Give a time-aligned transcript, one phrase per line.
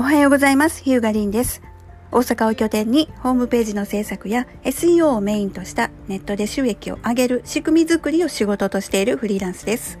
[0.00, 0.82] おはようございます。
[0.82, 1.60] ヒューガリンです。
[2.10, 9.98] 大阪を拠点にホームページの制作や SEO をメインとしたネットで収益を上げる仕組み作りを仕事としているフリーランスです。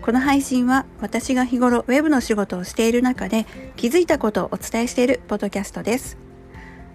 [0.00, 3.44] この配信は私が日頃ウェブの仕事をしている中で
[3.74, 6.16] 気づいたことをお伝えしているポッドキャストです。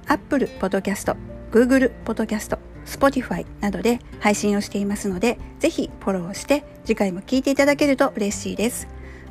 [0.05, 1.18] Apple Podcast、
[1.52, 8.88] Google Podcast、Spotify などで配信をしていますので、ぜひフォローして次回も聞いていただけると嬉しいです。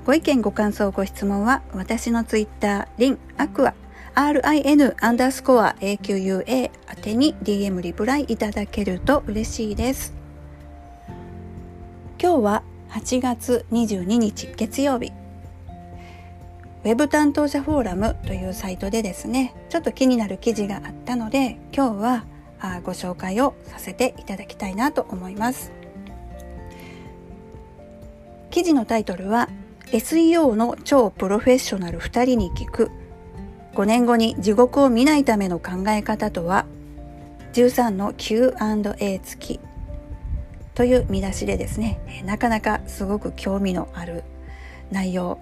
[0.07, 3.75] ご意見ご感想ご質問は私の Twitter、リン、アクア、
[4.15, 6.71] RIN アンダースコア AQUA 宛
[7.03, 10.15] てに DM リプライいただけると嬉しいです。
[12.23, 15.13] 今日は8月22日月曜日。
[16.85, 22.25] ウェブ担当者フォーラムというサイトでですね、ちょっと気になる記事があったので、今日は
[22.61, 25.73] あご紹介をさせていただきたいなと思います
[28.51, 29.49] 記事のタイトルは
[29.93, 32.91] SEO の超プロフェッショナル2人に聞く。
[33.75, 36.67] 5年後に地獄を見ないための考え方とは
[37.53, 39.61] ？13の Q&A 付き。
[40.75, 44.25] という見出しでですねなかなかすごく興味のある
[44.91, 45.39] 内容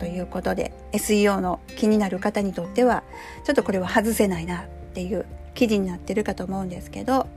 [0.00, 3.04] ということで SEO の気になる方にとっては
[3.44, 5.24] ちょっとこれは外せないなっていう
[5.54, 7.28] 記事になってるかと思うんですけど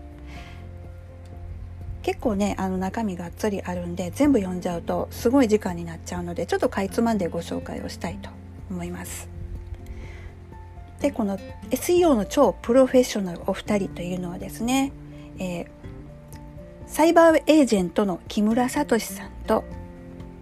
[2.06, 8.30] 結構ねあの中身がっつりあるんで全部読んじゃうとすごい時間になっちゃうのでちょっとかいつまんでご紹介をしたいと
[8.70, 9.28] 思います。
[11.00, 11.40] でこの
[11.72, 14.92] SEO の超プロフェッショナルお二人というのはですね、
[15.40, 15.68] えー、
[16.86, 19.64] サイバーエージェントの木村聡さんと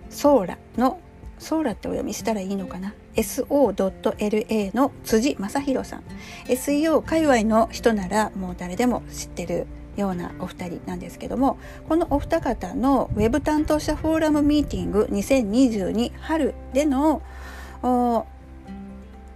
[0.09, 0.99] ソーラの
[1.39, 6.03] ソーラってお読みしたらいいのかな？SO.LA の辻正宏さん
[6.47, 17.21] SEO 界隈の人ならもう誰でも知ってるようなお二人なんですけどもこのお二方のウェブ担当者フォーラムミーティング2022春での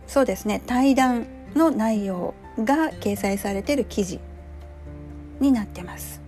[0.08, 4.20] そうですね対談の内容が掲載されている記事
[5.40, 6.22] になってます。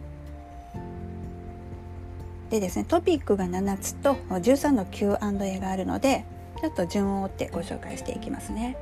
[2.49, 6.25] でですねトピックが7つと13の Q&A があるので
[6.59, 8.75] ちょっと順を追ってご紹介していきますね。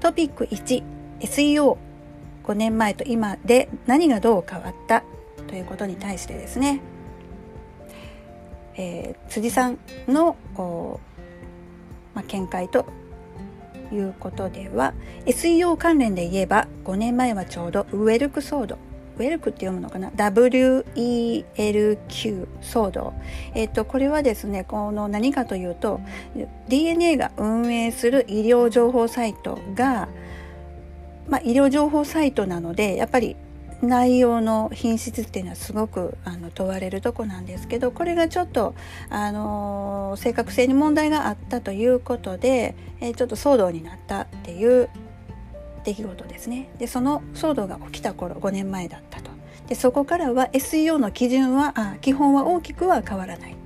[0.00, 0.82] トピック1
[1.20, 1.78] SEO
[2.44, 5.02] 5年前と今で何がどう変わった
[5.46, 6.80] ということに対してですね、
[8.76, 9.78] えー、辻さん
[10.08, 10.36] の、
[12.14, 12.86] まあ、見解と
[13.92, 14.94] いうことでは
[15.26, 18.78] SEO 関連で言えば5年前はちょうどウェルク騒動
[19.16, 21.44] ウェルクって読むのかな ?WELQ
[22.60, 23.14] 騒動。
[23.54, 26.00] えっ、と、これはですね、この何かというと、
[26.68, 30.08] DNA が運営する医療情報サイトが、
[31.28, 33.36] まあ、医療情報サイトなので、やっぱり
[33.82, 38.74] 内容の品質っていうのはすごくあの問われるとこなんですけどこれがちょっと、
[39.10, 44.88] あの正確性に問題があったということで、えー、ちょっと騒動になったっていう
[45.84, 46.70] 出来事ですね。
[46.78, 49.30] でその騒動が起きた頃5年前だったと。
[49.68, 53.56] でそこからは SEO の基準はあ基本は大きくは変わらない。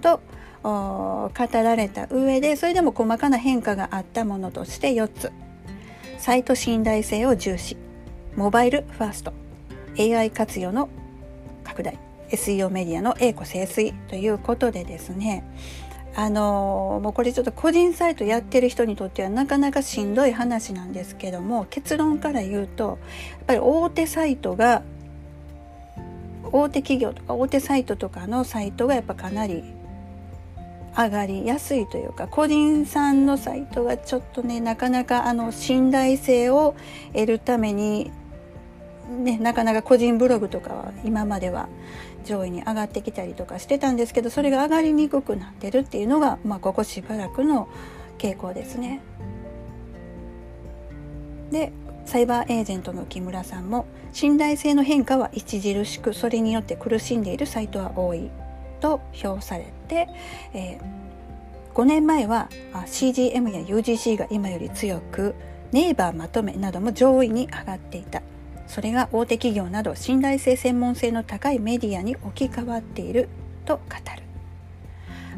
[0.00, 0.20] と
[0.62, 5.32] 語られた上でそれでも細かな変化があったものとして4つ。
[6.18, 7.76] サイト信頼性を重視。
[8.34, 9.32] モバイルファースト。
[9.98, 10.88] AI 活用の
[11.62, 11.96] 拡大。
[12.30, 15.44] SEO メディアの栄枯盛衰ということでですね。
[16.16, 22.98] あのもうこれちょっと個人サイトやってる人にとってはなかなかしんどい話なんですけども結論から言うと
[23.30, 24.82] やっぱり大手サイトが
[26.50, 29.62] 大手企業とか大手サイトとかのサイトがやっぱかなり
[30.98, 36.74] 上がりやすいというか個人さんのサイトがちょっとねなかなかあの信頼性を
[37.12, 38.10] 得るために
[39.08, 41.68] ね、なかなか個人ブログとかは今までは
[42.26, 47.68] 上位に上がってきたりとかしてたんですけどそれが上がりにくくなってるっていうのが、まあ、ここしばらくの
[48.18, 49.00] 傾向ですね。
[51.50, 51.72] で
[52.04, 58.30] サイバーエージェントの木村さんも信頼性の変化は著しくそれによって苦しんでいるサイトは多い
[58.80, 60.08] と評されて、
[60.54, 62.48] えー、5年前は
[62.86, 65.34] CGM や UGC が今より強く
[65.72, 68.22] ネイバーまとめなども上位に上がっていた。
[68.66, 73.28] それが大手企業など信頼性専門性の高いメディアに置き換わっている
[73.64, 73.82] と語
[74.14, 74.22] る。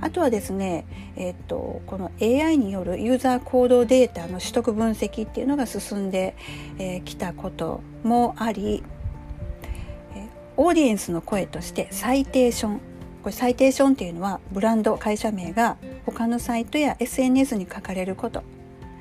[0.02, 6.34] あとはですね、えっと、この AI によるユーザー行動データの取得分析っていうのが進んで
[6.78, 8.82] き、えー、たこともあり、
[10.56, 12.80] オーディエンスの声としてサイテーション
[13.22, 15.76] これサイテーションっていうのはブランド会社名が
[16.06, 18.42] 他のサイトや SNS に書かれること。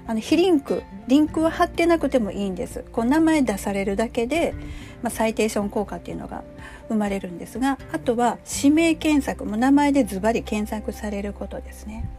[0.07, 2.83] あの非リンクリンクは貼ってなくてもいいんです。
[2.91, 4.55] こう名前出されるだけで、
[5.03, 6.43] まあ、サイテーション効果っていうのが
[6.87, 12.09] 生まれるんですがあとは指名検索も名前でズバリ検索されることですね。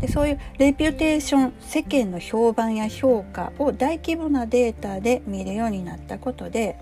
[0.00, 6.76] でそういうレピュテーション世間の評判や評価を大規模なデータで見るようになったことで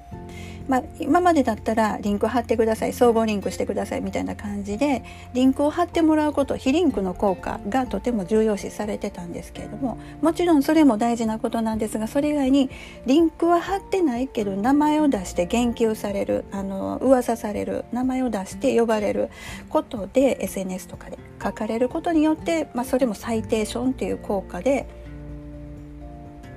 [0.70, 5.02] まあ、今までだったらリンク貼ってください総合リンクしてくださいみたいな感じで
[5.34, 12.70] リンクを貼ってもらうこと非リンクの効果がとても重要視されてたんですけれどももちろんそれも大事なことなんですがそれ以外に
[13.04, 19.28] リンクは貼ってないけど名前を出して言及されるあの噂される名前を出して呼ばれる
[19.70, 24.86] ことで SNS とかで書かれることによって、まあ、それもサイテーションという効果で、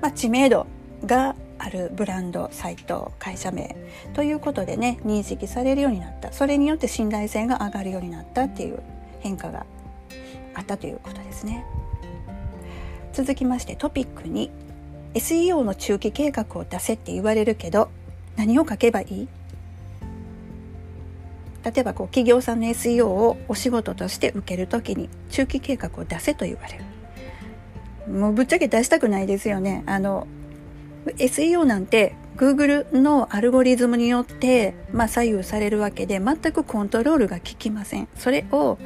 [0.00, 0.68] まあ、知名度
[1.04, 1.34] が
[1.64, 3.74] あるブランドサイト会社名
[4.12, 6.30] ということでね認識されるようになった。
[6.30, 8.82] それによって信頼性が上がるようになったっていう
[9.20, 9.64] 変化が
[10.52, 11.64] あったということですね。
[13.14, 14.50] 続きましてトピックに
[15.14, 17.88] SEO の中期計画を出せって言われるけど
[18.36, 19.28] 何を書けばいい？
[21.64, 26.84] 例えばこう企業さんの SEO をお仕事として受ける時に中期計画を出せと言われる。
[28.12, 29.82] もうぶっちゃけ出したくないですよね。
[29.86, 30.26] あの
[31.04, 38.08] SEO なんて Google のアルゴリズムによって、まあ、左右されるわけで全くコントロールが効きません。
[38.16, 38.78] それを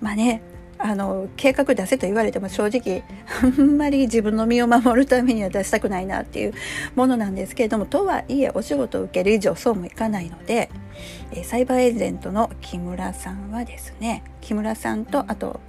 [0.00, 0.42] まあね
[0.76, 3.04] あの計画出せと言われても正直
[3.42, 6.52] あんまり自分の身を守るためには出したくないなっていう
[6.94, 10.70] ものなんですけれどもとはいえお仕事を受ける以上そうもいかないので、
[11.44, 15.60] サイバーエージェントの木村さんはですね木村さんとあと、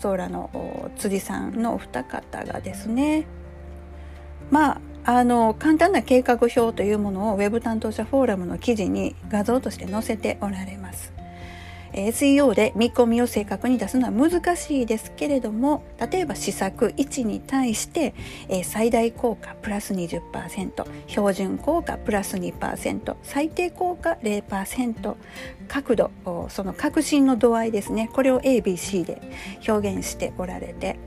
[0.00, 3.26] ソーラの辻さんのお二方がですね
[4.50, 11.12] まああの簡単な計画表というものを Web 担当者フォーラムの記事に画像として載せておられます。
[11.92, 18.14] SEO で見込みを正確に出すのは難しいですけれども例えば施策1に対して、
[18.64, 25.16] 最大効果プラス20%標準効果プラス2%最低効果0%
[25.68, 26.10] 角度
[26.48, 29.20] その革新の度合いですねこれを ABC で
[29.68, 30.98] 表現しておられて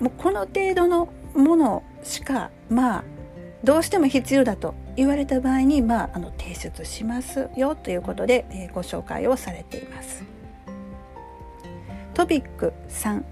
[0.00, 3.04] もうこの程度のものしかまあ
[3.64, 10.24] どうしても必要だと言われた場合に、まあ、あの提出しますよということで、えー、ご紹介をされています。
[12.14, 13.22] トピック3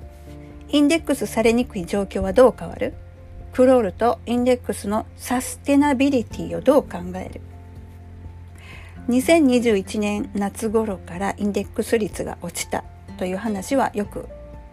[0.71, 2.95] インデックスされにくい状況はどう変わる？
[3.53, 7.41] クロールとインデックスのサステナビリティをどう考える
[9.09, 12.85] ？2021年夏頃からインデックス率が落ちた
[13.19, 14.29] という話はよく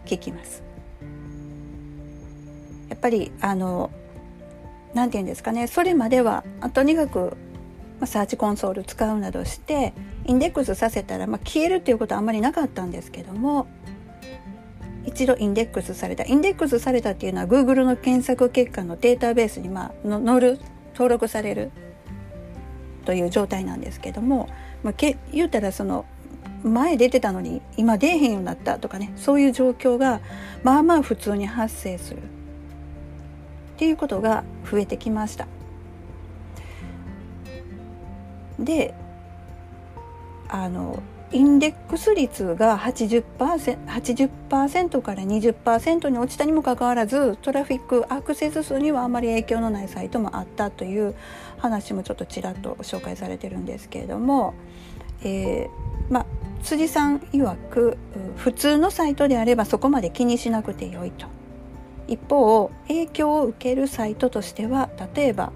[0.06, 0.67] 聞きます。
[2.90, 3.92] やっぱりあの
[4.94, 6.44] 何て言うんですかねそれまでは
[6.74, 7.36] とにかく
[8.06, 9.94] サーチコンソール使うなどして
[10.26, 13.68] インデックスさせたら、まあ、消えるっていうことはあんまりなかったんですけども
[15.06, 16.26] 一度インデックスされた。
[16.26, 20.60] インデックスされたっていうのは Google の検索結果のデータベースに、まあ、の載る
[20.94, 21.72] 登録される
[23.06, 24.50] という状態なんですけども、
[24.84, 26.06] まあ、け言うたらその
[26.64, 30.20] 前出てたのに今出えへんようになったとかねそういう状況が
[30.64, 32.37] まあまあ普通に発生する。
[33.78, 35.48] っていうことが増えてきました。
[38.60, 38.96] で
[40.50, 43.22] あのインデックス率が 80%,
[43.86, 51.14] 80から20%に落ちたにもかかわらずトラフィックアクセス数にはあまり影響のないサイトもあったという
[51.60, 54.56] 話もちょっとちらっと紹介されてるんですけれども、
[55.22, 56.26] えー、ま
[56.64, 57.98] 辻さん曰く
[58.38, 61.28] 普通のサイトであればそこまで気にしなくてよいと。
[62.08, 65.52] 一方影響を受けるサイトとしては例えば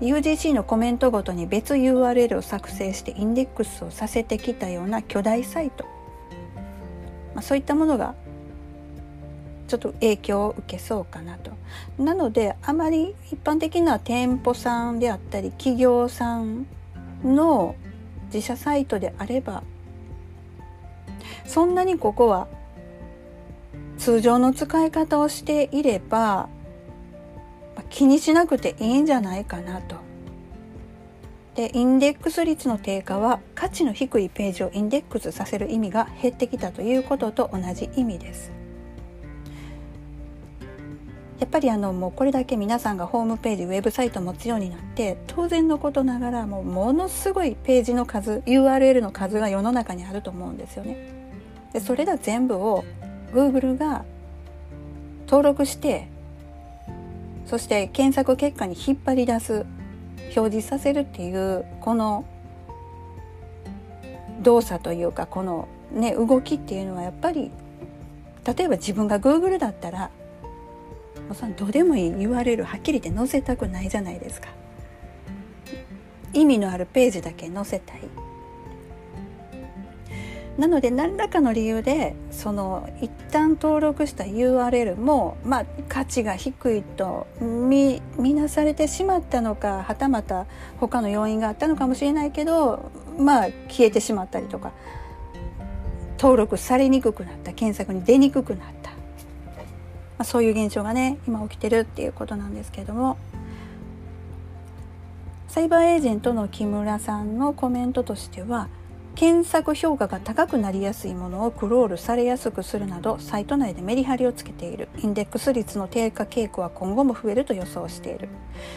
[0.00, 5.84] UGC のコメントごとに別 URL を作成してインデックスをさせてきたような巨大サイト、
[7.34, 8.14] まあ、そういったものが
[9.68, 11.50] ちょっと影響を受けそうかなと。
[11.98, 16.66] なのであまり一般的な店舗さんであったり企業さん
[17.24, 17.74] の
[18.32, 19.62] 自社サイトであれば
[21.46, 22.48] そんなにここは
[23.98, 26.48] 通常の使い方をしていれば
[27.90, 29.96] 気にしなくていいんじゃないかなと。
[31.54, 38.52] でインデックス率の低下は価値の低いページをインデックスさせる意味が減ってきたということと同じ意味です。
[41.38, 50.96] やっぱりあのもうこれだけ皆さんがホームページウェブサイト持つようになって当然のことながらもうものすごいページの数 URL の数が世の中にあると思うんですよね。
[51.72, 52.84] でそれら全部を
[53.32, 54.04] Google が
[55.26, 56.08] 登録して
[57.46, 59.66] そして検索結果に引っ張り出す
[60.36, 62.24] 表示させるっていうこの
[64.42, 67.50] 動作というかこのね動きっていうのはやっぱり
[68.44, 70.10] 例えば自分が Google だったら
[71.26, 74.48] もうそのどうでもいい URL はっきり言って載せたくないじゃないですか。
[76.32, 78.25] 意味のあるページだけ載せたい。
[80.58, 88.00] なので何らかの理由でその一旦登録した URL も、まあ、価値が低いと見
[88.34, 90.46] なされてしまったのかはたまた
[90.80, 94.72] 他の要因があったのかもしれないけどまあ消えてしまったりとか
[96.18, 98.96] 登録されにくくなった検索に出にくくなった、ま
[100.18, 103.18] あ、そういう現象がね今起きてるっていうことなんですけれども。
[105.48, 108.68] サイバーエージェントの木村さんのコメントとしては
[109.16, 114.88] 検索評価が高くなりやすいものをクロールされやすくするなどサイト内でメリハリをつけている。
[115.02, 118.28] インデックス率の低下傾向は今後も増えると予想している。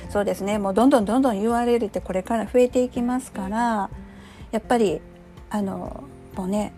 [0.10, 0.58] そうですね。
[0.58, 3.90] もうどんどんどんどん URL ってこれから増えていきますから
[4.52, 5.02] やっぱり
[5.50, 6.06] あの
[6.36, 6.72] もうね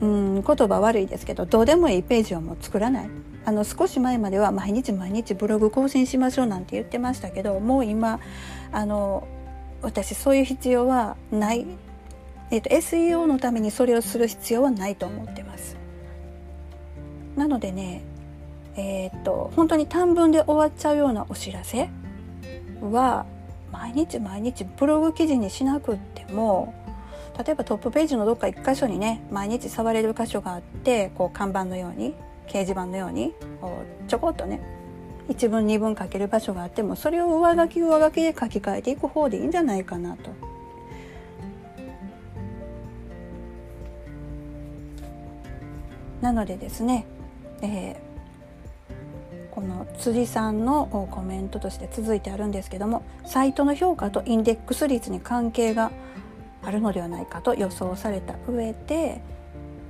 [0.00, 3.10] うん言葉悪いですけどどうでもいいページはもう作らない。
[3.44, 8.20] あの少し前までは毎日毎日ブログ更新しましょうなんて言ってましたけどもう今
[8.70, 9.26] あの
[9.80, 11.66] 私そういう必要はない、
[12.50, 15.76] えーと、SEO のためにそれをする必要はないと思ってます。
[17.36, 18.02] なのでね
[18.76, 21.88] えっ、ー、と本当に短文で終わっちゃうようなお知らせ
[22.80, 23.26] は
[23.72, 26.74] 毎日毎日ブログ記事にしなくっても
[27.38, 32.14] 例えばトップページのどっか1箇所にね毎日触れる箇所があってこう看板のように
[32.48, 34.60] 掲示板のようにこうちょこっとね
[35.28, 40.30] 1文2文書ける場所があってもそれを上書き上書きで書き換えていく方でいいんじゃないかなと。
[46.20, 47.06] なのでですね、
[47.62, 55.90] えー、この辻さんのコメントとして続いてあるんですけどもサイトの評価とインデックス率に関係が
[56.62, 59.22] あるのではないかと予想された上で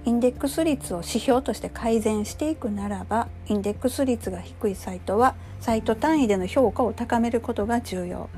[0.05, 8.31] インデックス率を指標として改善していくならばインデックス率が低いサイトはサイト単位での評価を高めることが重要。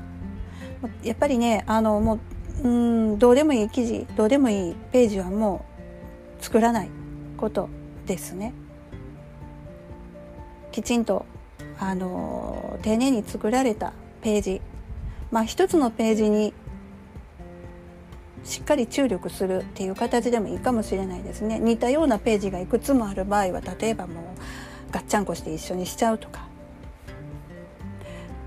[1.03, 2.19] やっぱりねあのも
[2.63, 2.67] うう
[3.15, 5.63] んどうでもいい記事どうでもいいページはも
[6.39, 6.89] う作らない
[7.37, 7.69] こと。
[8.05, 8.53] ですね。
[10.71, 11.25] きちんと
[11.79, 14.61] あの丁寧に作られたページ。
[15.31, 16.53] まあ一つのページに
[18.43, 21.59] しっかり注力するっていう形でもいいかもしれないですね。
[21.59, 26.49] 似たようなページがいくつもある場合は例えばもうガッチャンコして一緒にしちゃうとか。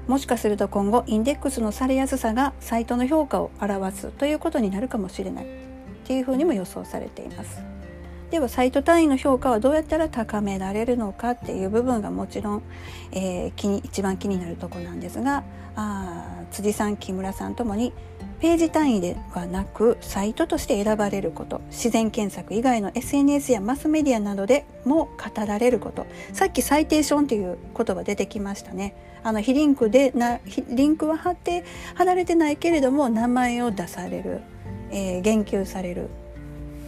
[0.06, 5.44] もしかすると今後インデックスのされやすさがサイトの評価を表すということになるかもしれない。
[5.46, 7.73] っていうふうにも予想されています。
[8.30, 12.62] ではサイト単位の評価はどうやったら高められるのかっていう部分がもちろん、
[13.12, 15.44] えー、気に一番気になるところなんですが
[15.76, 17.92] あ辻さん木村さんともに
[18.40, 26.06] ページ単位ではなくサイトとして選ばれること自然検索以外の SNS やマスメディアなどでも語られること。
[26.32, 28.94] さっきサイテーションという言葉出てきましたね。
[29.22, 31.64] あの非リンクでなリンクは貼って
[31.94, 34.42] 貼られてないけれども名前を出される、
[34.90, 36.10] えー、言及される。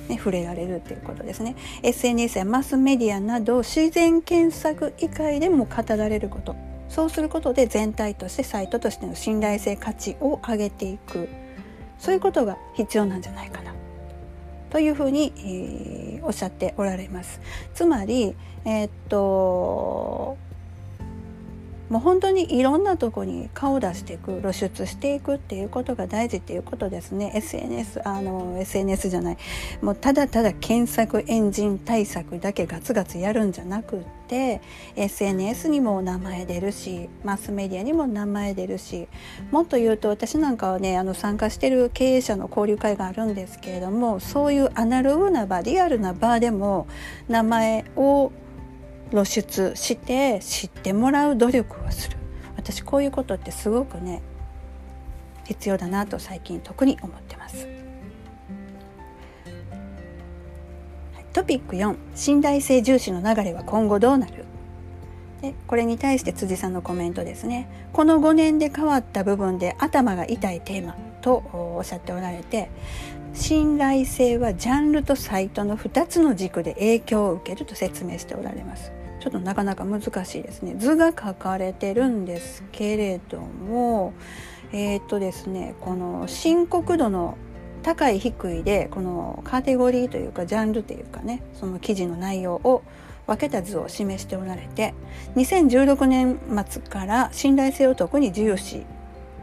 [0.09, 1.57] ね、触れられるということですね。
[1.83, 6.57] SNS やマスメディアなど自然検索以外でも語られること。
[6.89, 11.29] そうすることで全体としてサイトとしての信頼性価値を上げていく。
[11.99, 13.75] そういうことが必要なんじゃないかな。
[14.71, 17.41] というふうに、えー、おっしゃっておられます。
[17.75, 18.35] つまり、
[18.65, 20.37] えー、っと
[21.89, 27.33] もう本当にいろんなとこに顔を出していく露出していくっていうことが大事っていうことですね。
[27.35, 29.39] SNS あの SNS じゃない。
[29.83, 34.61] もうただただ検索エンジン対策だけガツガツやるんじゃなくって
[34.97, 39.09] SNS にも名前出るしマスメディアにも名前出るし
[39.51, 46.89] もっと言うと私なんかはねあの参加してる経営者の交流会があるんですけれどもそういうアナログな場リアルな場でも
[47.29, 48.33] 名前を
[49.11, 52.17] 露出して知ってもらう努力をする。
[52.57, 54.23] 私こういうことってすごくね
[55.45, 57.69] 必要だなと最近特に思ってます。
[61.33, 64.45] トピック4信頼性重視の流れは今後どうなる？
[65.43, 67.69] でこれに対して辻さんのコメントですね。
[67.93, 72.71] この5年で変わった部分で頭が痛いテーマとおっしゃっておられて
[73.37, 78.93] 信頼性はジャンルとサイトの2つの軸で影響を受けると説明しておられます。
[79.21, 80.75] ちょっとなかなか難しいですね。
[80.79, 84.15] 図が書かれてるんですけれども
[84.73, 87.37] えー、っとですねこの深刻度の
[87.83, 92.83] 高い低いでこのカテゴリーというかジャンルというかねその記事の内容を
[93.27, 94.95] 分けた図を示しておられて
[95.37, 96.39] 2016年
[96.69, 98.85] 末から信頼性を特に重視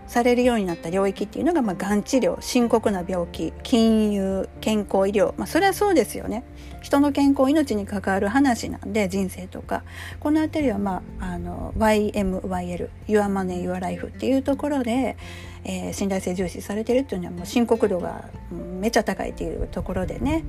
[0.07, 6.43] されるようになった領域っていうのが、まあ、がん治療深刻な病気金融健康医療、まあ、それはそうですよね。
[6.81, 9.83] 人の健康命に関わる話なんで人生とか。
[10.19, 11.37] この辺りは、まあ、
[11.77, 15.17] YMYL Your Money Your Life っていうところで、
[15.63, 20.43] えー、信頼性重視されてるっていうのはもう深刻度がめちゃ高いっていうところでね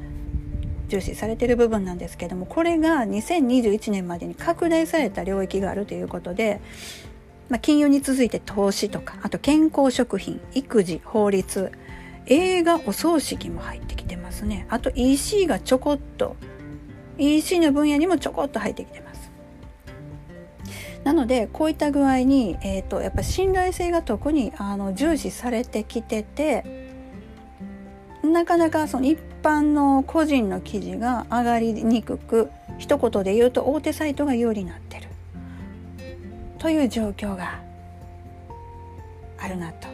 [0.89, 6.61] 重視されてる部分なんですけどもこれが2021年までに拡大された領域があるということで
[7.49, 11.73] まあ、金融に続いて投資とかあと健康食品育児法律
[12.27, 14.67] 映画お葬式も入ってきてますね。
[14.71, 16.37] あと EC がちょこっと
[17.19, 19.31] EC の分野にもちょこっと入ってきてます。
[21.05, 26.65] なのでこういった具合に、えーと、やっぱ信頼性が特にあの重視されてきてて
[28.23, 35.09] なかなかその一般の個人の記事が上がりにくく一言で言うと大手サイトが有利になってる。
[36.65, 37.61] という状況が
[39.39, 39.87] あるなと。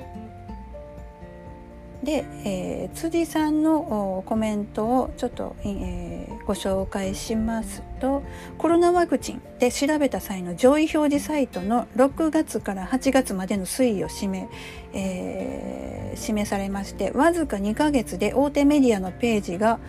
[2.05, 8.23] で、えー、辻さんのコメントをちょっと、えー、ご紹介しますと
[8.57, 14.49] コロナワクチンで調べた際の上位表示サイトの6月から8月までの推移を示,、
[14.93, 19.81] えー、示されましてわずか2ヶ月で大手メディアのページが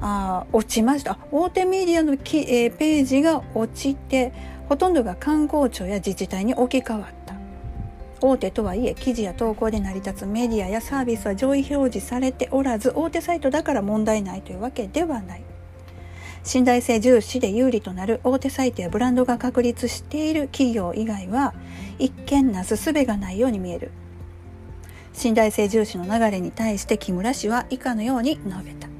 [0.00, 4.32] あ落ちました大手メディアのき、えー、ページが落ちて
[4.68, 7.34] ほとんどが観光庁や自治体に置き換わった。
[8.20, 15.42] 大手とはいえ記事や投稿で成り立つメディアやサービスは上位表示されておらず大手サイトだから問題ないというわけではない。
[16.44, 21.54] 信頼性重視で有利となる大手サイトやブランドが確立している企業以外は
[21.98, 23.90] 一見なすすべがないように見える。
[25.12, 28.97] 信頼性重視の流れに対して木村氏は以下のように述べた。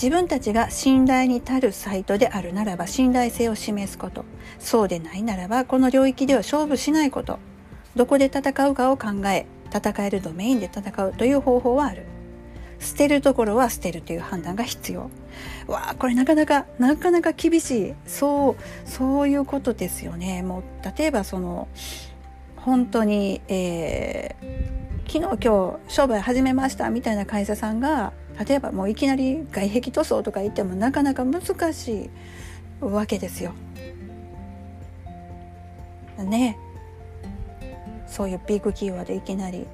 [0.00, 4.24] 自分たちが信頼に足るサイトであるならば信頼性を示すこと。
[4.60, 7.40] そうでないならばこの領域では勝負しないこと。
[7.96, 12.04] どこで戦うかを考え戦えるドメインで戦うという方法はある。
[12.78, 15.10] 捨てるところは捨てるという判断が必要。
[15.66, 17.94] わあこれなかなかなかなか厳しい。
[18.06, 20.44] そうそういうことですよね。
[20.44, 20.62] もう
[20.96, 21.66] 例えばその
[22.54, 28.12] 本当に、えー、昨日今日商売始めましたみたいな会社さんが
[28.46, 32.10] 例えばもういきなり外壁塗装とか言ってもなかなか難し
[32.82, 33.52] いわけですよ。
[36.18, 36.56] ね。
[38.06, 39.66] そういうビッグ企業でいきなり、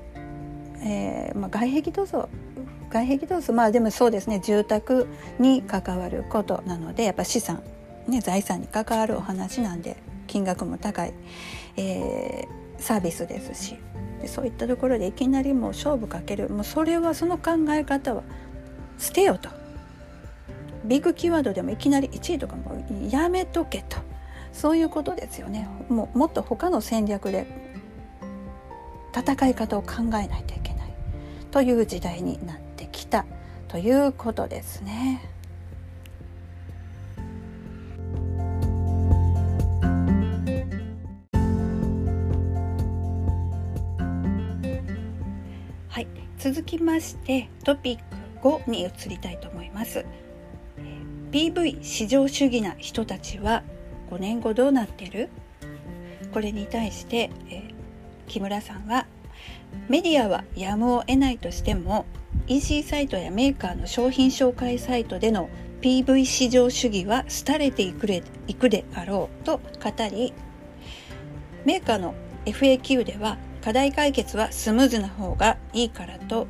[0.83, 2.29] えーまあ、外壁塗装。
[2.91, 3.53] 外壁塗装。
[3.53, 4.41] まあでもそうですね。
[4.41, 5.09] 住宅
[5.39, 7.63] に関わることなのでやっぱ資産、
[8.09, 11.15] ね、財産に関わるお話なんで金額も高い、
[11.77, 13.77] えー、サービスですし。
[14.27, 16.49] そういったところでいきなりもう勝負かける。
[16.49, 18.23] もうそれはその考え方は
[18.99, 19.49] 捨てよと。
[20.85, 23.99] ビッグキーワードでもいきなり1位とかもやめとけと。
[24.53, 25.69] そういうことですよね。
[25.89, 27.47] もうもっと他の戦略で
[29.15, 30.95] 戦い方を考えないといけない。
[31.51, 33.27] という時代になってきた。
[33.69, 35.21] ということですね。
[45.89, 46.07] はい、
[46.39, 50.05] 続きましてトピック5に移りたいと思います。
[51.33, 53.65] PV 至上主義な人たちは
[54.11, 55.31] 5年後どうなってる？
[56.33, 57.63] これに対して、え、
[58.29, 59.07] 木村さんは
[59.89, 62.07] メディアはやむを得ないとしても
[62.47, 65.49] EC サイトやメーカーの商品紹介サイトでの
[65.81, 70.33] PV 市場主義は廃れていくれいくであろうと語り
[71.65, 72.15] メーカーの
[72.47, 76.47] FAQ では課題解決はスムーズな方がいいからと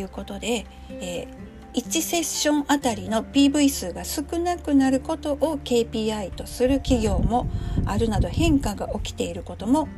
[0.00, 7.48] いうことで、えー、1セッションあたりの PV 数が少なくなることを KPI とする企業も
[7.84, 9.88] あるなど変化が起きていることも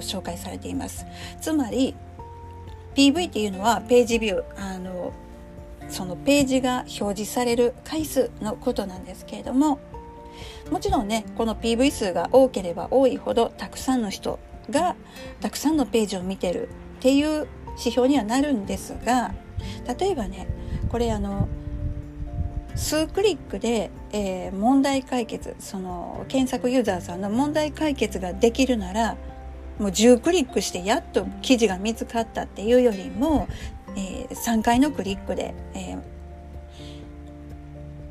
[0.00, 1.06] 紹介されています。
[1.40, 1.94] つまり
[2.94, 5.12] PV っていうのはページビューあの
[5.88, 9.78] そのページが表示される回数のことなんですけれども
[10.70, 14.38] もちろんねこの PV 数が多ければ多いほどたくさんの人
[14.70, 14.96] が
[15.40, 19.32] たくさんのページを見てるっていう指標にはなるんですが
[19.98, 20.46] 例えばね
[20.90, 21.48] これあの
[22.76, 29.16] 数クリックで、えー、問題解決その検索ユーザーさんの問題解決ができるなら
[29.78, 33.48] もう10クリックしてやっと記事が見つかったっていうよりも、
[33.96, 36.00] えー、3回のクリックで、えー、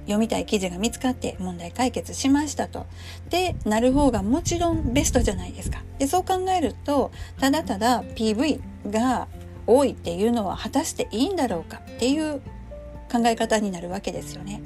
[0.01, 2.87] 読みたい記事が見つかって問題解決しましたと。
[3.29, 5.83] で、なる方がもちろんベストじゃないですか。
[5.99, 9.27] で、そう考えると、ただただ PV が
[9.77, 12.41] 多いっていうのは果たしていいんだろうかっていう
[13.11, 14.61] 考え方になるわけですよね。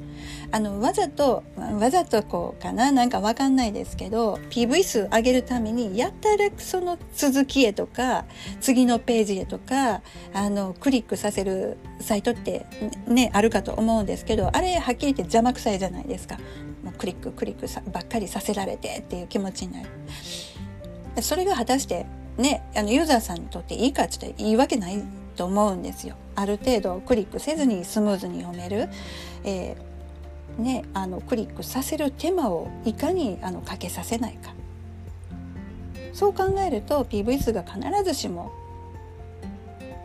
[0.50, 2.92] あのわざとわざとこうかな？
[2.92, 8.26] なんかわかんないですけど PV 数上げるためにやったらその続きへとか
[8.60, 10.02] 次のページへとか
[10.34, 12.66] あのクリックさせるサイトって
[13.08, 16.38] ねあるかと思うんですけどあれはっきり言って邪魔くさいじゃないですか。
[16.84, 19.88] もうクリッククリックさばっかりさせられてっていう気持ちになる。
[21.22, 22.04] それが果たして
[22.38, 25.02] ねあのユーザーさんにとっていいかって言ったらいいわけない
[25.36, 26.16] と思うんですよ。
[26.36, 28.88] ある程度クリックせずにスムーズに読める、
[29.44, 34.54] えー、ね、あのクリックさせる手間をいかにあのかけさせないか
[36.12, 38.52] そう考えると PV 数が必ずしも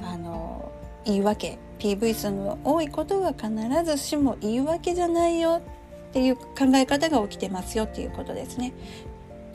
[0.02, 0.72] あの
[1.06, 3.50] いいわけ PV 数の多いことが必
[3.86, 5.62] ずしもいいわけじゃないよ
[6.10, 8.74] っていう考え方が起きてますよっていうことですね。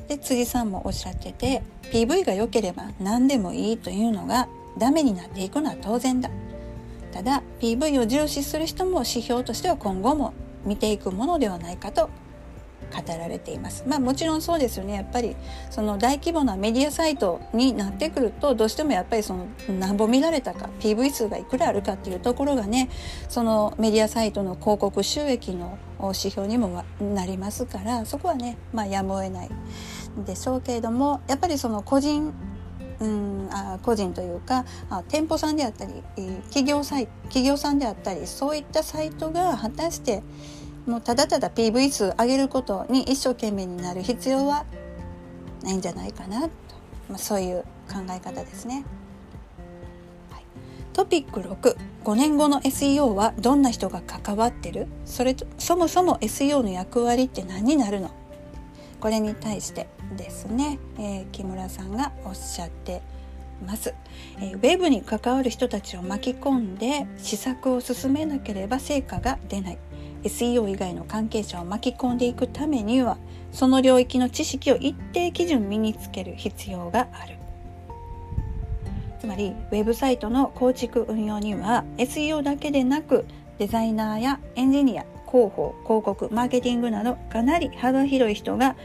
[0.08, 1.62] で辻さんもおっしゃってて
[1.92, 6.30] PV が良ければ何でもいいというのがダメになっていくのは当然だ。
[7.12, 12.10] ただ PV を重視する人も指標としては今後も見ていくものではないかと
[12.94, 13.84] 語られています。
[13.86, 14.94] まあもちろんそうですよね。
[14.94, 15.36] やっぱり
[15.70, 22.90] その大規模なメディアサイトになってくるとどうしてもやっぱりその何本見られたか PV 数がいくらあるかっていうところがね
[23.28, 29.50] そのメディアサイトの広告収益の指標にもなりますからそこはねまあやむを得ない
[30.24, 32.32] でしょうけれどもやっぱりその個人
[33.00, 35.92] うんあ個人というかあ店舗さんであったり
[36.44, 40.22] 企業サイ企業さんであったりそういったサイトが果たして
[40.86, 44.64] もうただただ PV 数上げることに一生懸命になる必要は
[45.62, 46.48] ないんじゃないかなと、
[47.08, 48.84] まあ、そういう考え方ですね。
[50.30, 50.44] はい、
[50.92, 54.86] トピック65年後の SEO はどんな人が関わってる？
[55.06, 58.10] それとそもそも SEO の役割って何になるの？
[59.00, 63.02] これに対してですね、えー、木村さんがおっしゃって
[63.64, 63.94] ます、
[64.38, 69.78] えー、ウェブに関わる人たちを巻き込んで施策を進めなければ成果が出ない。
[70.24, 73.18] SEO 以外の関係者を巻き込んでいくためには
[73.52, 77.36] その領域の知識を一定基準身につける必要がある。
[79.20, 83.24] つまりウェブサイトの構築運用には SEO だけでなく
[83.58, 88.76] デザイナーやエンジニア広報広告マーケティングなどかなり幅広い人が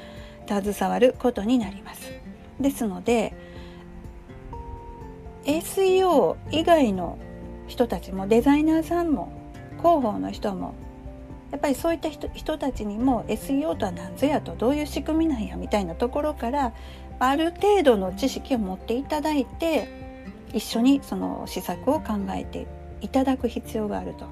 [0.49, 2.12] 携わることになります
[2.59, 3.33] ですので
[5.45, 7.17] SEO 以外の
[7.67, 9.31] 人たちもデザイナーさんも
[9.77, 10.73] 広報の人も
[11.51, 16.73] やっぱりそういった人たちにも SEO とは何ぞやとどういう仕組みなんやみたいなところから
[17.19, 19.88] ある程度の知識を持っていただいて
[20.53, 22.67] 一緒にその施策を考えて
[23.01, 24.25] いただく必要があると。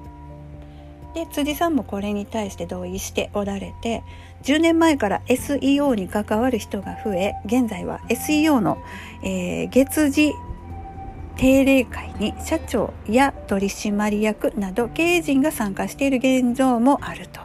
[1.14, 4.02] で辻さんもこれに対して同意しておられて
[4.42, 8.78] 10年前から SEO に関わる人が増え現在は SEO の、
[9.22, 10.32] えー、月次
[11.36, 17.40] 定例会に社長や取締役など経営陣が参加している現状もあると。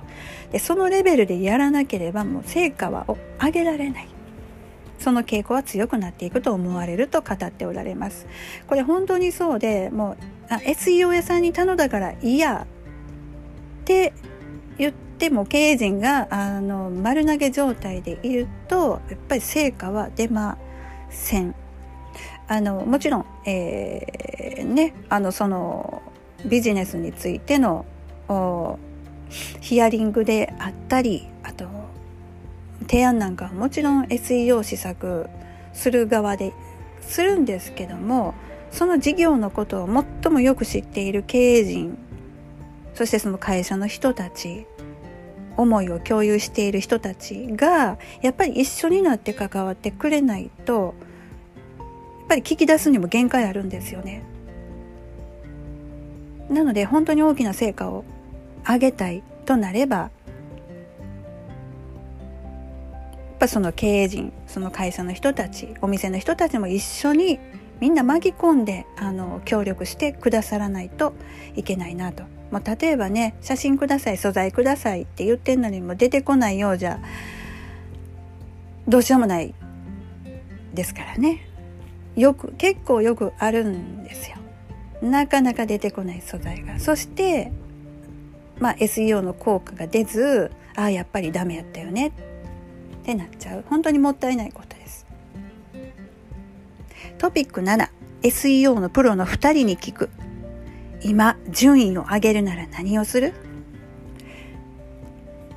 [0.51, 3.05] でそのレベルでやらなければもう成果は
[3.41, 4.07] 上げられない。
[4.99, 8.25] その傾向は強くなっていくと思われると語っておられます。
[8.67, 10.17] これ本当にそうでもう
[10.49, 12.65] あ SEO 屋さんに頼んだからいや
[13.81, 14.13] って
[14.77, 20.57] 言ってでも経営陣があの丸投げ状態でいるとやっぱり成果は出ま
[21.09, 21.55] せん。
[22.47, 26.01] あのもちろん、えー、ねあのその
[26.45, 27.85] ビジネスについての
[29.61, 31.65] ヒアリングであったりあと
[32.81, 35.29] 提案なんかはもちろん SEO 施策
[35.73, 36.53] する側で
[37.01, 38.33] するんですけども
[38.71, 41.97] その事業のことを最もよく知っている経営陣
[42.93, 44.65] そしてその会社の人たち
[45.57, 50.95] 思いを共有している人たちがやっぱり一緒になって関わってくれないと
[51.79, 54.23] やっぱり聞き出すにも限界あるんですよね。
[56.49, 58.05] なので本当に大きな成果を
[58.67, 60.11] 上げたいとなればやっ
[63.39, 67.39] ぱその経営陣その会社の人たちお店の人たちも一緒に
[67.79, 71.13] みんな巻き込んであの協力してくださらないと
[71.55, 72.23] いけないなと。
[72.53, 76.99] もう例えばね写真ください素材くださいって言ってんのにも出てこないようじゃ
[78.87, 79.55] どうしようもない
[80.71, 81.47] ですからね。
[82.15, 84.37] よく結構よくあるんですよ。
[85.01, 86.79] なかなか出てこない素材が。
[86.79, 87.51] そして
[88.59, 92.11] まあ SEO の効果が出ずああやっぱりダメやったよねっ
[93.03, 95.07] てなっちゃう本当にもったいないことです。
[97.17, 100.11] トピック 7SEO のプロの2人に聞く
[101.03, 103.33] 今順位を上げるなら何をする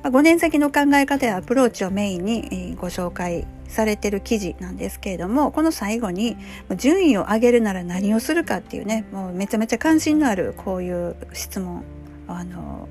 [0.03, 6.37] ？5年先の考え方やアプローチをメインにご紹介されてる記事なんですけれどもこの最後に
[6.77, 11.83] 順位を上げるなら何をするかっていうねもうめちゃめちゃ関心のあるこういう質問
[12.27, 12.87] あの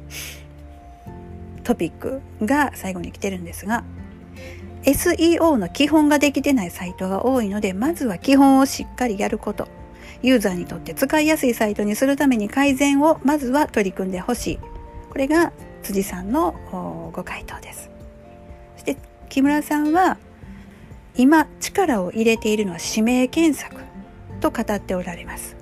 [1.65, 3.85] トピックが最後に来てるんですが
[4.83, 9.69] SEO の基本ができてないサイトが多いのでまずは基本をしっかりやること。
[10.27, 14.59] ユーザーにとって使いやすいサイトにするために改善をまずは取り組んでほしい。
[15.09, 15.53] これが
[15.85, 17.91] 辻さんのご回答です。
[18.75, 18.97] そして
[19.29, 20.19] 木村さんは
[21.15, 23.81] 今力を入れているのは指名検索
[24.41, 25.55] と語っておられます。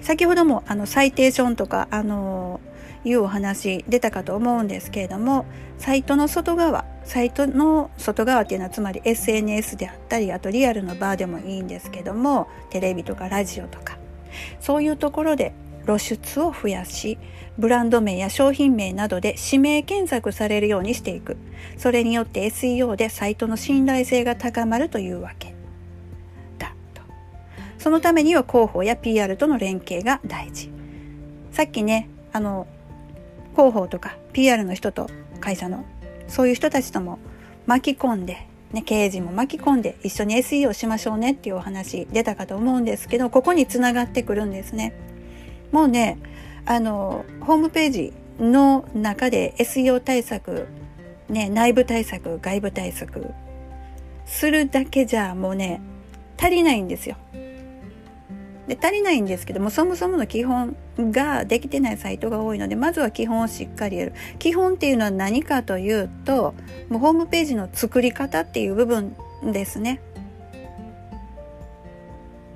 [0.00, 2.60] 先ほどもあのサイテーションとかあの
[3.04, 5.46] いうお話出たかと思うんですけれども
[5.78, 13.98] サイトの外側サイトの外側っていうのはつまり SNS であったりあとリアルのバーでもいいんですけどもテレビとかラジオとか
[14.60, 15.52] そういうところで
[15.84, 17.18] 露出を増やし
[17.56, 21.36] ブランド名や商品名などで指名検索されるようにしていく。
[21.76, 25.54] それによって SEO でサイトの信頼性が高まるというわけ。
[26.58, 27.02] だと。
[27.78, 30.70] そのためには広報や PR との連携が大事。
[31.52, 32.66] さっきねあの
[33.54, 35.08] 広報とか PR の人と
[35.40, 35.84] 会社の
[36.28, 37.18] そういう人たちとも
[37.66, 44.94] 巻き込んで、ね、経営陣も巻き込んで一緒に SEO しましょうねっていうお話出たかと思うんですけどここにつながってくるんですね。
[45.72, 46.18] もうね
[46.66, 50.66] あのホームページの中で SEO 対策、
[51.28, 53.30] ね、内部対策外部対策
[54.26, 55.80] するだけじゃもうね
[56.38, 57.16] 足りないんですよ。
[58.68, 64.12] で足りないんですけどもそもそもの基本ができてないサイトが多いのでまずは基本をしっかりやる。
[64.38, 66.54] 基本っていうのは何かというと
[66.88, 70.00] もうホームページの作り方っていう部分ですね。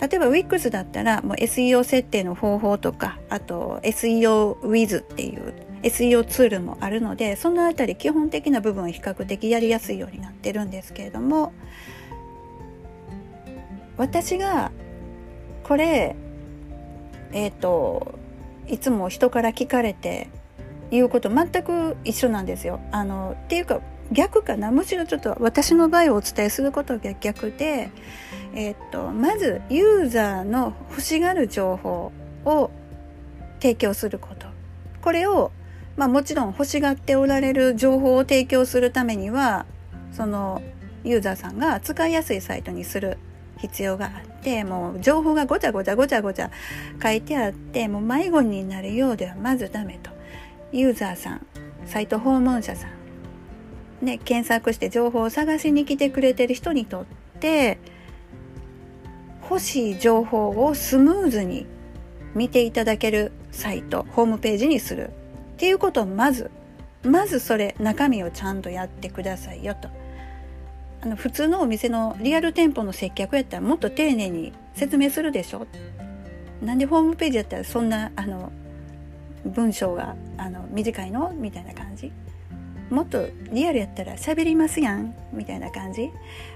[0.00, 11.52] 例えば Wix だったらもう SEO 設定の方法とかあと SEOWiz っていう SEO ツールもあるのでそのあたり基本的な部分は比較的やりやすいようになってるんですけれども
[13.96, 14.70] 私が
[15.68, 16.16] これ
[17.32, 18.18] えっ、ー、と
[18.66, 20.28] いつも人から聞かれて
[20.90, 22.80] 言うこと全く一緒なんですよ。
[22.90, 24.70] あのっていうか逆かな。
[24.70, 27.90] むしろちょっと私の場合をお伝えすることが逆で、
[28.54, 32.12] えっ、ー、とまずユーザーの欲しがる情報
[32.46, 32.70] を
[33.60, 34.46] 提供すること。
[35.02, 35.52] これを、
[35.96, 39.66] まあ、もちろん欲しがっておられる情報を提供するためには
[40.12, 40.62] その
[41.04, 43.18] ユーザーさんが使いやすいサイトにする。
[43.58, 46.50] 必要があってもう情報がごちゃごちゃごちゃごちゃ
[47.02, 50.10] 書いてあってもう迷子になるようではまずダメと
[50.72, 51.46] ユーザーさん
[51.86, 52.86] サイト訪問者さ
[54.02, 57.04] んね検索して情報を探しに来てくれてる人にとっ
[57.40, 57.78] て
[59.42, 61.66] 欲しい情報をスムーズに
[62.34, 65.10] 見ていただけるサイトホームページにする
[65.54, 66.50] っていうことをまず
[67.02, 69.97] まずそれ中身をちゃんとやってくださいよと。
[71.00, 75.66] あの普通のお店のリアル店舗の接客やったらもっと丁寧に説明するでしょ。
[76.60, 78.50] なんでホームページやったらそんなあの
[79.44, 81.32] 文章があの短いの？
[81.32, 82.10] みたいな感じ。
[82.90, 86.10] もっとリアルやったら喋りますやんみたいな感じ。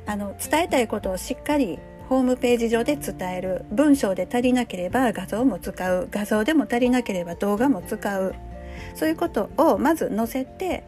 [0.06, 1.78] あの伝えたいことをしっかり
[2.08, 6.08] ホームページ上で伝える文章で足りなければ画像も使う。
[6.10, 8.34] 画像でも足りなければ動画も使う。
[8.96, 10.82] そういうことをまず載せて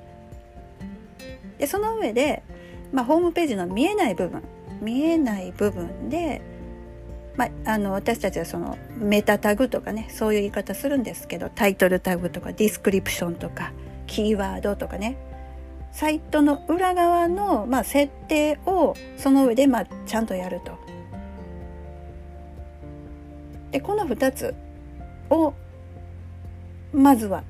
[1.58, 2.42] でその上で
[2.94, 4.42] まあ、ホームページの見えない部分
[4.80, 6.40] 見えない部分で、
[7.36, 13.72] まあ、あの私たちはそのメタタグとかねそういう言い方するんですけどタイトルタグとかディスクリプションとか
[14.06, 15.16] キーワードとかね
[15.90, 20.78] サイトの裏側の、まあ、設定をその上で、まあ、ちゃんとやると。
[23.72, 24.54] でこの2つ
[25.30, 25.52] を
[26.92, 27.42] まずは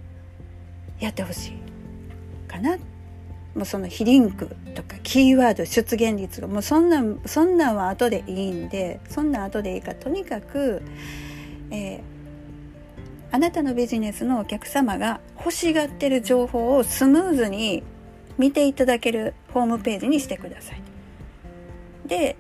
[1.01, 2.94] やってほしいかなって
[3.55, 10.83] もうその被リンクとかキーワード出現率がもうそんなんそんなんは後でいいんでそんなん後でいいかとにかく、
[11.71, 12.01] えー、
[13.31, 17.85] あなたのビジネスのお客様が欲しがってる情報をスムーズに
[18.39, 20.83] 見ていただけるホームページにしてください。
[22.07, 22.37] で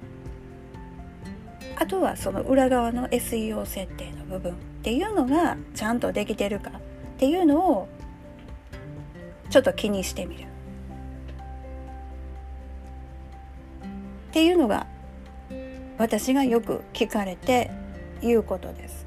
[1.76, 6.80] あとはその裏側の SEO 設定の部分っていうのがちゃんとできてるかっ
[7.18, 7.88] ていうのを
[9.50, 10.53] ちょっと気にしてみる。
[14.34, 14.88] っていうのが
[15.96, 17.70] 私がよく聞かれて
[18.20, 19.06] 言うことです。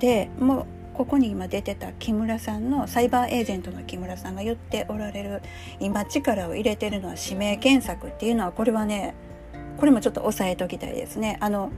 [0.00, 5.40] でもうここに今出てた木村さんのサイバーエージェントの木村さんが言っておられる
[5.78, 9.14] 今力を入れてるのは指名検索っていうのはこれはね
[9.78, 11.38] これもちょっと押さえときたいですね。
[11.40, 11.70] あの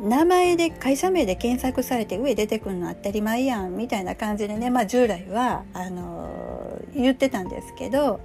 [0.00, 8.20] 名前で会社名で検索されて上出てくるの当たり前やんみたいな感じでね、まあ、従来はあの言ってたんですけど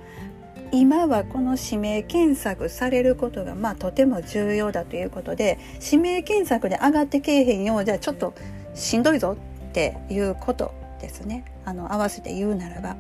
[0.72, 8.34] 今はこの指名検索されることがまあとても重要だということで指名検索で上がってけえへんようじゃあちょっと
[8.74, 9.38] しんどいぞ
[9.70, 12.96] っていうことですねあの合わせて言うならば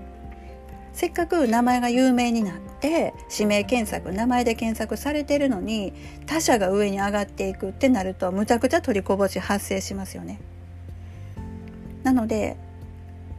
[0.94, 5.94] せっかく名前が有名になって指名検索名前で検索されてるのに
[6.26, 10.40] 他者が上に上がっていくってなるとむちゃくちゃ取りこぼし発生しますよね。
[12.04, 12.58] なので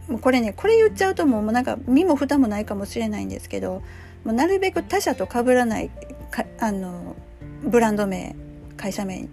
[0.09, 3.83] もうこれねこれ言っちゃうともうなんか身も蓋もないかもしれないんですけど
[4.25, 5.91] もうなるべく他社と被らない
[6.59, 7.17] あの
[7.65, 8.35] ブランド名
[8.77, 9.29] 会社名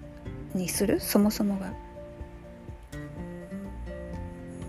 [0.54, 1.00] にする？
[1.00, 1.74] そもそもが。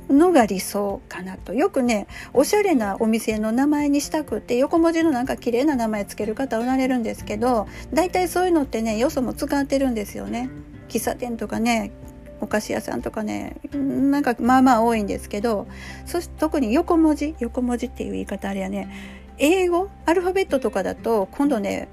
[0.09, 1.54] のが理想かなと。
[1.54, 10.50] よくねおしゃれなお店の名前にしたくって横文字のなんか綺麗な名前つける方おられるんですけど大体そういうのってねよそも使ってるんですよね。
[10.88, 11.92] 喫茶店とかね
[12.40, 15.68] お菓子屋さんとかねなんかまあまあ多いんですけど
[16.06, 17.37] そして特に横文字？
[17.38, 19.19] 横文字っていう言い方あれやね。
[19.40, 19.88] 英語？
[20.07, 21.88] アルファベットとかだと今度ね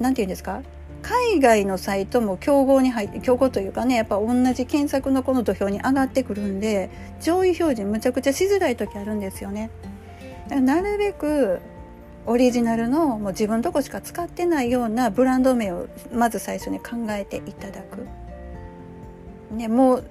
[0.00, 0.62] 何て言うんですか？
[1.02, 9.70] 海外のサイトも競合に入って競合というかねやっぱ同じ検索のこの土俵に上がってくるんで上位表示むちゃくちゃしづらい時あるんですよね。
[10.48, 11.60] なるべく
[12.24, 18.06] オリジナルのもう自分とこしか使ってないようなブランド名をまず最初に考えていただく。
[19.52, 20.04] ね、もう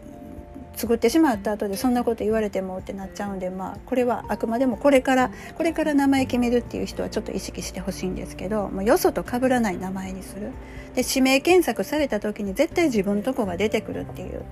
[0.75, 10.51] 作ってしまった後でそんなこと言われてもってなっちゃうんでまあこれはあくまでもこれからこれから名前決めるっていう人はちょっと意識してほしいんですけどもうよそと被らない名前にする。
[10.95, 14.43] で指名検索された時に絶対自分とこが出てくるっていう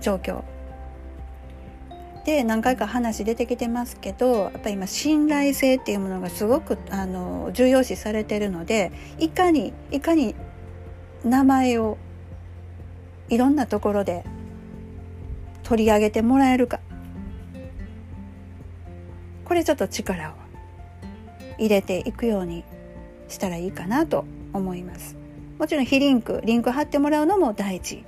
[0.00, 0.42] 状況。
[2.24, 8.90] で何回か話出てきてますけどやっぱり今信頼性っていうものがすごくあの重要視されてるので
[9.20, 10.34] いかにいかに
[11.24, 11.98] 名前を
[13.28, 14.24] いろんなところで
[15.66, 16.78] 取り上げてもらえるか。
[19.44, 20.32] これちょっと力を
[21.58, 22.62] 入れていくように
[23.28, 25.16] したらいいかなと思います。
[25.58, 28.04] もちろん非リンクリンク貼ってもらうのも大事。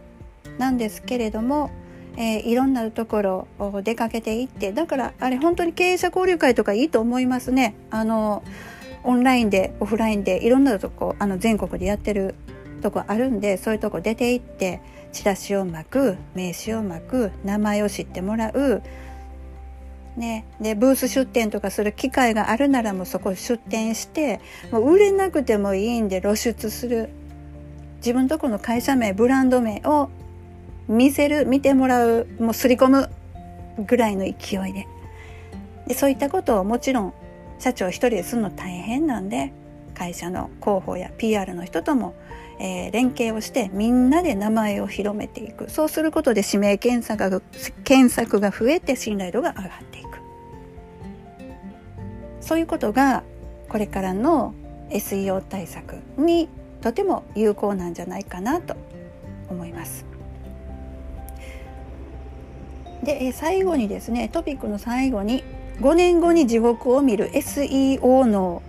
[0.56, 1.70] なんですけれども、
[2.16, 7.74] えー、いろんなところを出かけていってだからあれ本当に経営者交流会とかいいと思いますね。
[7.90, 8.44] あの
[9.02, 12.36] オンラインでオフラインでいろんなとこあの全国でやってる
[12.82, 14.80] とこあるんでそういうとこ出ていって
[15.12, 18.82] チラシを巻く名刺を巻く名前を知ってもらう、
[20.16, 24.40] ね、でブース出店とかする機会があるならもうそこ出店して
[24.70, 27.10] もう売れなくてもいいんで露出する。
[27.98, 30.08] 自分とこの会社名ブランド名を
[30.86, 33.10] 見せる見てもらうもうすり込む
[33.84, 34.86] ぐらいの勢いで。
[35.86, 37.14] でそういったことをもちろん
[37.58, 39.52] 社長一人でするの大変なんで
[39.94, 42.14] 会社の広報や PR の人とも
[42.60, 47.40] えー、連携をしてみんなで名前を広めていくそうすることで指名検索が
[47.84, 50.18] 検索が増えて信頼度が上がっていく
[52.40, 53.22] そういうことが
[53.68, 54.54] これからの
[54.90, 56.48] SEO 対策に
[56.80, 58.76] とても有効なんじゃないかなと
[59.50, 60.06] 思います。
[63.02, 65.44] で最後にですねトピックの最後に
[65.80, 68.62] 5年後に地獄を見る SEO の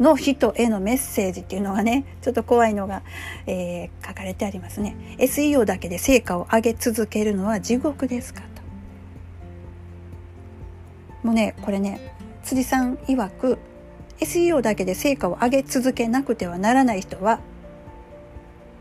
[0.00, 3.02] の人へのメッセージっていうのがねちょっと怖いのが、
[3.46, 4.96] えー、書かれてありますね。
[5.18, 8.46] SEO だけで成果を上げ続けるのは地獄ですかと。
[11.26, 13.58] もうねこれね辻さん曰く
[14.20, 17.40] SEO だけで成果を上げ続けなくてはならない人は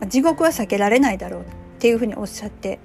[0.07, 1.45] 地獄は避けられないだろうっ
[1.79, 2.79] ていうふうにおっしゃって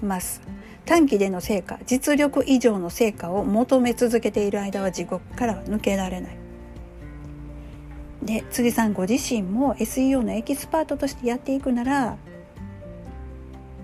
[0.00, 0.42] ます。
[0.84, 6.45] 短期での成果実力以上の成果を求め続けている間は地獄からは抜けられない。
[8.26, 12.16] で辻さんご自身も SEO のエキスパートとしてやっていくなら、ま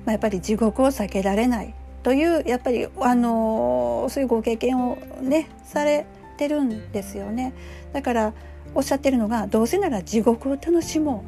[0.09, 1.75] あ、やっぱり地獄を避けられない。
[2.03, 6.05] というやっぱりあのそういうご経験をねされ
[6.37, 7.55] てるんですよね。
[7.93, 8.35] だから
[8.75, 11.25] おっしゃってるのがどうせなら地獄を楽しも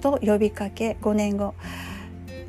[0.00, 1.54] うと呼びかけ5年後。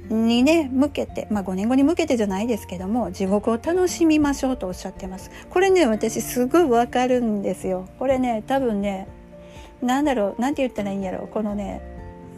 [0.09, 5.29] にね向けてまあ5年後に向けてじゃないですけども地獄を楽しみましょうとおっしゃってます。
[5.51, 7.87] これね私すごいわかるんですよ。
[7.99, 9.07] これね多分ね
[9.81, 11.81] なんだろうなんて言ったらいいんやろうこのね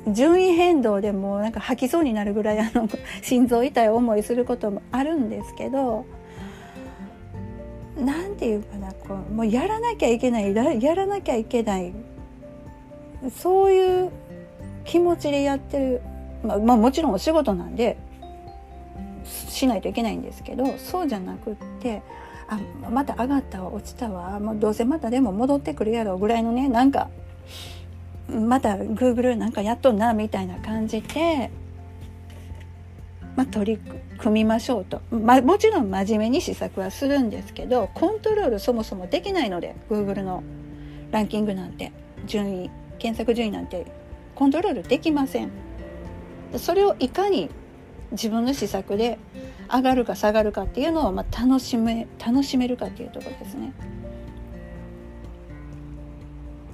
[0.08, 2.88] 順位変動でもなんか吐きそうになるぐらいあの
[3.22, 6.06] 心臓痛い思いすることもあるんですけど
[7.98, 11.94] なんていうかなこうもうやらなきゃいけないやらなきゃいけない
[13.38, 14.12] そういう
[14.86, 16.02] 気持ちでやってる、
[16.44, 17.98] まあ、まあもちろんお仕事なんで
[19.24, 22.02] しないといけないんですけどそうじゃなくって
[22.48, 27.10] あまた上がったわ落ちたわもうどうせまたでも戻ってくるやろうぐらいのねなんか
[28.30, 31.52] また Google なんかやっとんなみたいな感じで、
[33.36, 33.82] まあ、取り
[34.20, 40.44] 組みましょうと、ま、もちろん真面目に施策はするんですけどコントロールそもそもできないので Google の
[41.12, 41.92] ランキングなんて。
[42.26, 43.86] 順位検索順位なんて
[44.36, 45.52] コントロールできません。
[46.58, 47.50] それをいかに
[48.12, 49.18] 自分の施策で
[49.74, 53.74] 上がるか下がるかっていうのをまあ楽しめ楽しめるかっていうところですね。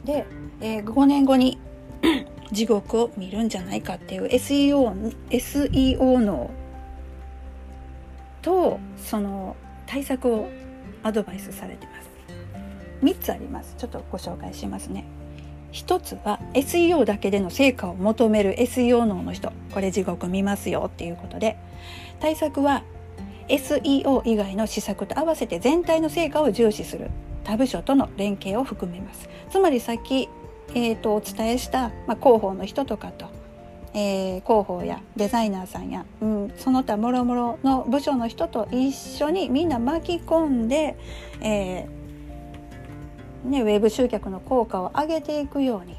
[0.04, 0.26] で、
[0.62, 1.60] えー、5年後に
[2.52, 6.50] 地獄を見るんじゃないかっていう SEO, SEO の
[8.42, 9.56] とその
[9.86, 10.48] 対策を
[11.04, 12.08] アドバイスされてます。
[13.04, 13.76] 3つあります。
[13.78, 15.06] ちょっとご紹介しますね。
[15.74, 19.52] 1つは SEO だけでの成果を求める SEO 脳の人。
[19.74, 21.58] これ地獄見ますよっていうことで。
[22.20, 22.84] 対策は
[23.48, 27.10] SEO 以外の施策と合わせて全体の成果を重視する。
[27.44, 29.30] 他部署との連携を含めます。
[29.50, 30.28] つまりさっき、
[30.74, 33.28] えーと、お伝えした、まあ、広報の人とかと、
[33.94, 40.98] えー、広報やデザイナーさんや、うん、その他もろもろの部署の人と一緒にみんな巻き込んで、
[41.42, 45.98] えーね、ウェブ集客の効果を上げていくように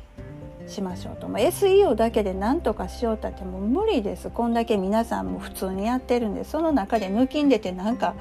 [0.69, 4.29] しましょうと、まあ、SEO だけで何とかしようたってもう無理です。
[4.31, 8.15] こんだけ皆さんも普通にやってるんでその中で抜きんでてなんか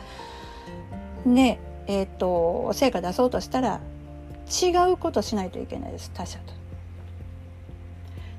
[1.25, 3.81] ねえっ、ー、と成果出そうとしたら
[4.47, 6.11] 違うことしないといけないです。
[6.13, 6.53] 他者と。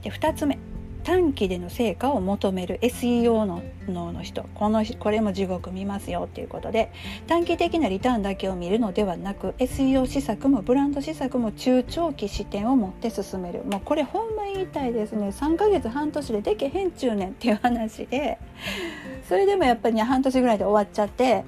[0.02, 0.58] で2つ目。
[1.04, 2.78] 短期での成果を求める。
[2.82, 4.44] SEO の脳の人。
[4.54, 6.92] このこれも地獄見ますよっていうことで。
[7.26, 13.64] 短期的なリターンだけを見るのではなく SEO 施策もブランド施策も中長期視点を持って進める。
[13.64, 15.28] もうこれほんま言いたいですね。
[15.28, 18.38] 3ヶ月半年ででけへんちゅうねんっていう話で。
[19.28, 21.44] それでもやっぱり、ね、半年ぐらいで終わっちゃって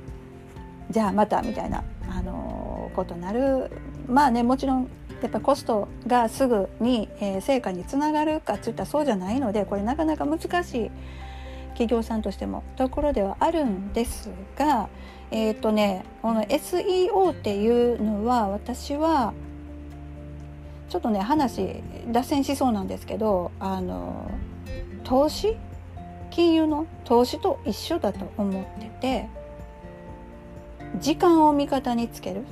[0.90, 3.70] じゃあまたみたいな、あのー、ことなる
[4.10, 4.90] まあねもちろん
[5.22, 10.90] やっぱコストがすぐに、えー、成果につながるかっていったらそうじゃないのでこれなかなか難しい
[11.70, 14.88] 企業さんとしてもところではあるんですが
[15.30, 19.34] えっ、ー、とねこの SEO っていうのは私は
[20.88, 24.30] ちょっとね話脱線しそうなんですけどあの
[25.04, 25.56] 投資？
[26.30, 26.86] 金融の？
[27.04, 29.28] 投資と一緒だと思ってて
[31.00, 32.44] 時間を味方につける。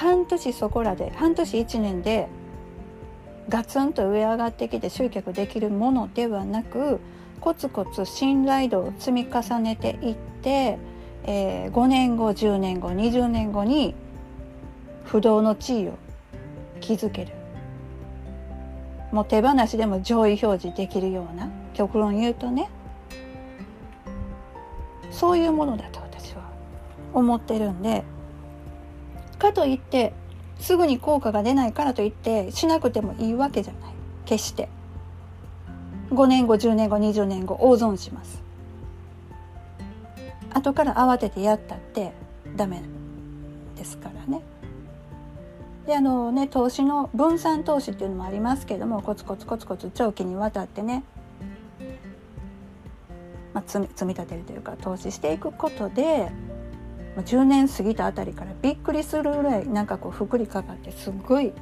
[0.00, 2.26] 半年そこらで半年1年で
[3.50, 7.00] ガツンと上上がってきて集客できるものではなく
[7.42, 10.78] コツコツ信頼度を積み重ねていって、
[11.24, 13.94] えー、5年後10年後20年後に
[15.04, 15.98] 不動の地位を
[16.80, 17.32] 築ける。
[19.12, 22.70] もう手放しでも上位表示できるような極論言うとね
[25.10, 26.42] そういうものだと私は
[27.12, 28.04] 思ってるんで
[29.40, 30.12] かといって
[30.60, 33.92] すぐに効果が出ないからといってしなくてもいいわけじゃない。
[34.26, 34.68] 決して。
[36.10, 38.42] 5年後10年後20年後大損します。
[40.52, 42.12] 後から慌ててやったって
[42.56, 42.82] ダメ
[43.76, 44.42] ですからね。
[45.86, 51.02] であのね投資の分散投資っていうのもありますけどもコツコツコツコツ長期にわたってね、
[53.54, 56.30] まあ、積み積み立てるというか投資していくことで
[57.16, 61.52] 10年過ぎたあたりからびっくりするぐらいなんかこう福利かかってすっごい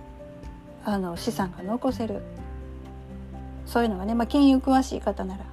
[0.84, 2.22] あの資産が残せる。
[3.68, 5.44] そういうのがね、まあ、金融詳しい方なら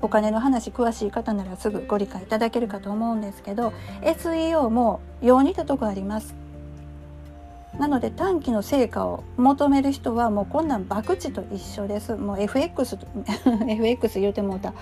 [0.00, 3.72] お金の話詳しい方ならすぐご理解いただけるかと思うんですけど
[4.02, 6.34] SEO もよう似たとこあります。
[7.78, 12.14] なので短期の成果を求める人はもうこんなん博打と一緒です。
[12.14, 12.96] もう FX
[13.66, 14.74] FX 言うてもうた。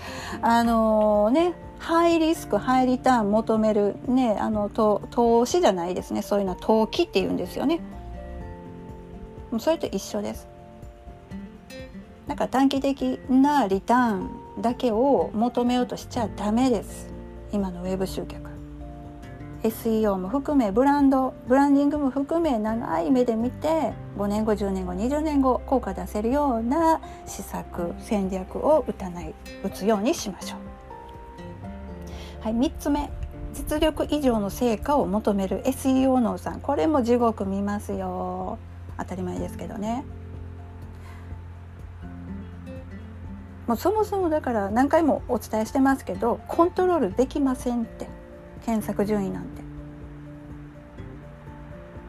[0.42, 6.22] あのー、ねハイリスクハイリターン求めるねあの投資じゃないですね。
[6.22, 7.80] そういうのは投機って言うんですよね。
[9.50, 10.46] もうそれと一緒です。
[12.28, 14.30] なんか短期的なリターン
[14.62, 17.12] だけを求めようとしちゃダメです。
[17.50, 18.48] 今のウェブ集客。
[19.64, 30.71] SEO も含めブランドブランディングも含め長い目で見て5年後10年後20年後効果出せるような施策戦略を打たない打つようにしましょう。
[32.42, 33.08] はい、3つ目。
[33.54, 36.60] 実力以上の成果を求める SEO 脳さん。
[36.60, 38.58] これも地獄見ますよ。
[38.98, 40.04] 当たり前ですけどね。
[43.68, 48.08] もうそもそもだから何回もお伝えしてますけどコントロールできませんって。
[48.64, 49.62] 検索順位なんて。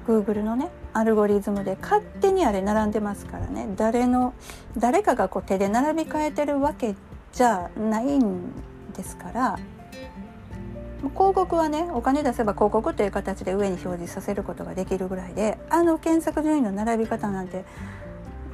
[0.07, 3.67] Google のねアルゴリズムで勝手にあれ並んでますからね。
[3.75, 4.33] 誰の
[4.77, 6.95] 誰かがこう手で並び替えてるわけ
[7.33, 8.51] じゃないん
[8.95, 9.59] ですから。
[11.09, 17.65] 広告はねお金出せば広告という形で上に表示させることができるぐらいであの検索順位の並び方なんて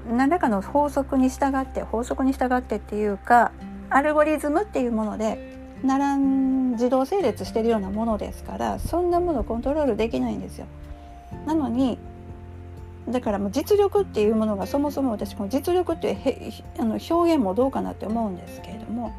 [0.10, 3.52] 何らかの法則に従って法則に従ってっていうか
[3.90, 10.66] アルゴリズムっていうもので並ん自動整列してるようなものですからそんなものコントロールできないんですよ。
[11.46, 11.98] なのに
[13.08, 19.14] だからもう実力っていうものがそもそも私も実力っていうあの表現もどうかなって思うんですけれども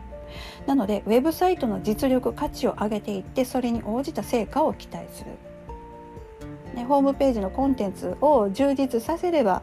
[0.66, 5.30] なのでウェブサイトの実力価値を上げていってそれに応じた成果を期待する、
[6.74, 9.62] ね、ホームページのコンテンツを充実させれば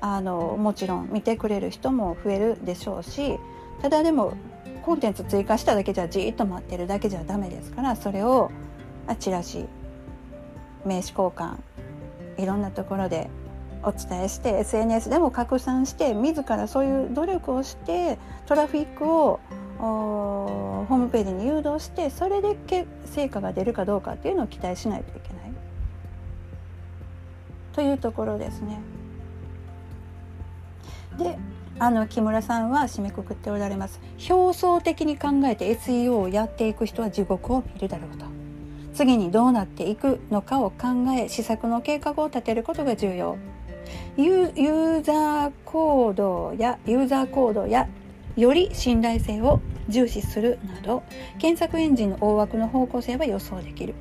[0.00, 3.38] あのもちろん見てくれる人も増えるでしょうし
[3.82, 4.34] ただでも
[4.82, 8.50] コンテンツ追加しただけじゃじっと待ってるだけじゃダメですからそれを
[9.06, 9.66] あチラシ
[10.84, 11.56] 名刺交換
[12.38, 13.28] いろんなところで
[13.82, 19.40] お伝えして SNS でも拡散して自らそういう努力をしてトラフィックを
[19.78, 22.56] ホームページに誘導してそれで
[23.06, 25.52] 成果が出るかどうかっていうのを期待しないといけない。
[27.72, 28.80] というところですね。
[31.18, 31.38] で
[31.80, 34.00] あの木村さんは締めくくっておられます。
[34.28, 38.26] 表層的に考えて SEO をやっていく人は地獄を見るだろうと。
[38.94, 43.36] 次にどうなっていくのかを考え施策の計画を立てることが重要。
[44.16, 47.88] ユーザー行動やユーザーコードや
[48.38, 51.02] より信頼性を重視するなど
[51.38, 53.94] 検索エンジンの大枠の方向性は予想できる。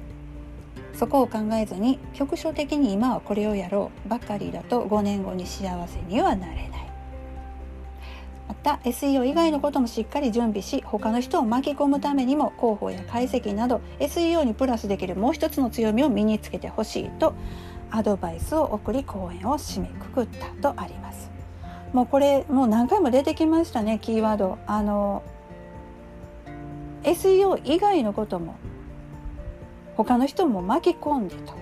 [0.93, 6.91] そこを考えずに局所的に今はこれをやろうばかりだと5年後に幸せにはなれない。
[8.47, 17.33] また SEO 以外のこともしっかり準備し他の人を巻き込むためにも広報や解析など SEO にプラスできるもう一つの強みを身につけてほしいと
[17.89, 20.27] アドバイスを送り講演を締めくくっ
[20.61, 21.26] たとあります。
[21.97, 24.59] もうこれもう何回も出てきましたねキーワード。
[24.67, 25.23] あの
[27.01, 28.55] SEO 以外のことも
[29.95, 31.55] 他の人も巻き込んでと。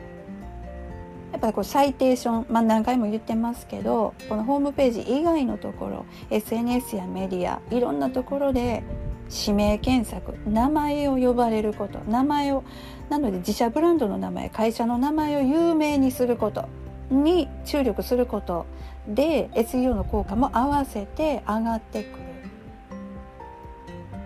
[1.31, 8.83] やっぱりこうサイテーション、まあ、何回も言ってますけどこのホームページ以外のところ SNS やメディアいろんなところで
[9.29, 12.65] 指名検索名前を呼ばれること名前を
[13.09, 16.67] なので自社ブランドの名前会社の名前を有名にすること
[17.09, 18.65] に注力すること
[19.07, 22.25] で SEO の効果も合わせて上がってくる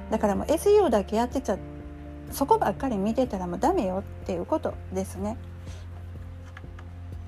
[0.09, 1.57] だからもう SEO だけやってちゃ
[2.31, 5.37] そこばっかり見てたらもうダメよっていうことですね。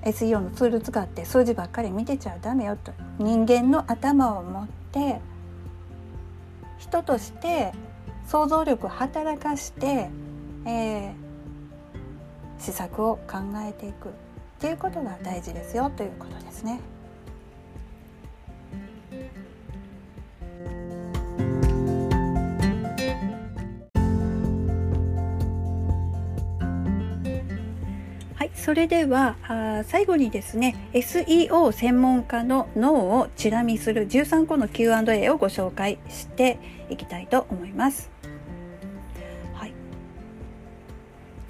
[0.02, 5.20] SEO のツール使って数字ばっかり見てちゃダメよと人間の頭を持って
[6.78, 7.72] 人として
[8.26, 10.10] 想像力を働かして、
[10.66, 11.14] えー、
[12.58, 13.38] 施策を考
[13.68, 14.12] えていくっ
[14.58, 16.80] ていうことが大事ですよということですね。
[28.42, 36.58] はいそれではあ最後にですね SEO 専門家の脳をチラ見する13個の Q&A をご紹介して
[36.90, 38.10] いきたいと思います。
[39.54, 39.72] はい、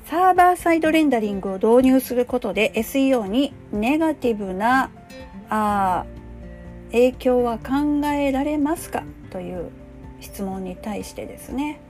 [0.04, 4.90] サーバーサイドレンダリングを導入することで SEO にネガティブな
[5.48, 6.04] あ
[6.92, 9.02] 影響は考えられますか？
[9.30, 9.70] という
[10.20, 11.80] 質問に対してですね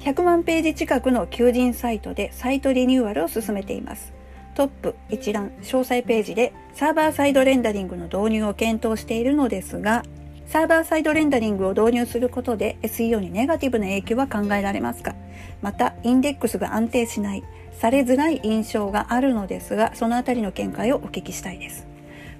[0.00, 4.12] 100万ページ近くの求人サイトでサイトリニューアルを進めています。
[4.54, 10.02] トップ一覧詳細ページでサーバーサイドレンダリングの導入を検討しているのですが、
[10.46, 15.14] サーバーサイドレンダリングを導入することで SEO にネガティブな影響は考えられますか？
[15.62, 17.44] また、インデックスが安定しない、
[17.78, 21.86] されづらい印象があるのですが、そのあたりの見解をお聞きしたいです。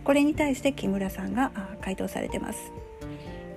[0.04, 2.72] これに対して木村さんが回答されてます。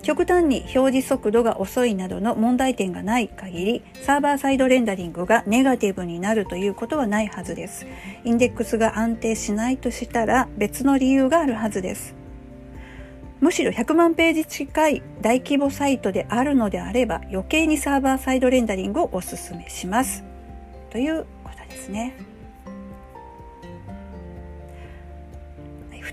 [0.05, 7.87] 極端に表示速度が遅いなどの問題点がない限り、サーバーサイドレンダリングがネガティブになるということはないはずです。
[8.23, 12.13] インデックスが安定しないとしたら別の理由があるはずです。
[13.41, 20.23] むしろ100万ページ近い大規模サイトであるのであれば余計にサーバーサイドレンダリングをお勧めします。
[20.91, 22.34] ということですね。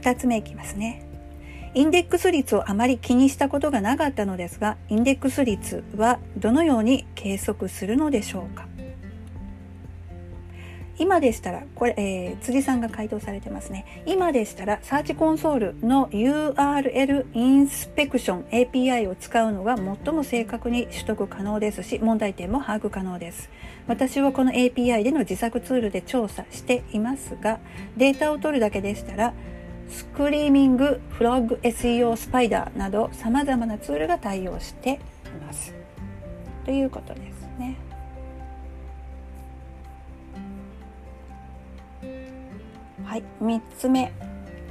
[0.03, 1.05] 2つ目いきますね。
[1.75, 8.67] インデックス率をあまり気にしたことがなかったのですが、インデックス率はどのように計測するのでしょうか
[10.99, 14.05] 今でしたら、これ、えー、辻さんが回答されてますね。
[14.07, 23.49] 今でしたら、サーチコンソールの URL インスペクション API を使うのが最も正確に取得可能ですし、問題点も把握可能です。
[23.87, 27.59] 私はこの API での自作ツールで調査していますが、
[27.97, 29.33] データを取るだけでしたら、
[29.89, 34.99] スクリーミング、フロッグ SEO スパイダーなど様々なツールが対応してい
[35.45, 35.75] ます。
[36.65, 37.77] ということですね。
[43.05, 44.13] はい、3つ目。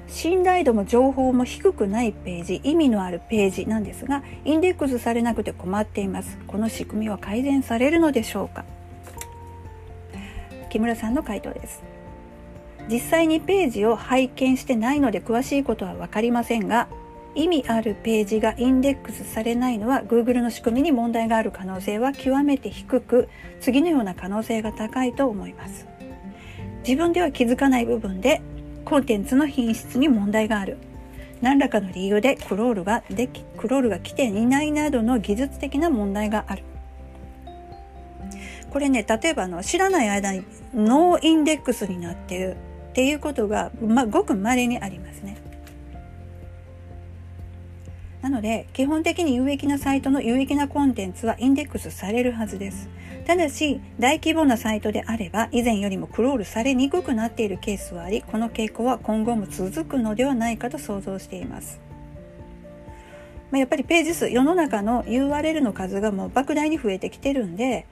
[0.07, 6.37] 信頼度も情報も低くないページ、意味のあるページなんですが、インデックスされなくて困っています。
[6.47, 8.65] この仕組みは改善されるのでしょうか
[10.69, 11.90] 木村さんの回答です。
[12.91, 16.89] 実際にページを拝見してないので詳しいことは分かりませんが
[17.33, 23.29] 意味あるページがインデックスされないのは Google の仕組みに問題がある可能性は極めて低く
[23.61, 25.87] 次のような可能性が高いと思います。
[26.85, 28.41] 自分では気づかない部分で
[28.83, 30.77] コンテンツの品質に問題がある。
[31.41, 36.63] 何らかの理由でクロールができクロールが来ていないなどの技術的な問題がある。
[38.69, 42.57] これね例えばの知らない間にノーインデックスになってる。
[42.91, 45.37] っていうことが、まあ、ごく稀にありますね。
[48.21, 52.89] なので基本的に有益なサイトの有益なコンテンツはインデックスされるはずです。
[53.25, 61.79] ただし大規模なサイトであれば以前よりもクロールされにくくなっているケースはありこの傾向は今後も続くのではないかと想像しています。
[63.51, 67.85] まあ、やっぱりページ数世の中の URL の数がもう莫大に増えてきてるんで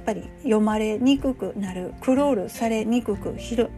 [0.00, 3.68] やっぱり読まれにくくなるクロールされにくく拾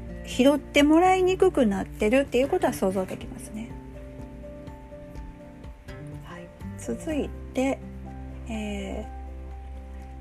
[0.54, 3.68] ってもらいにくくなってるっていうことは想像できますね。
[6.22, 6.46] はい、
[6.78, 7.80] 続いて、
[8.48, 9.04] え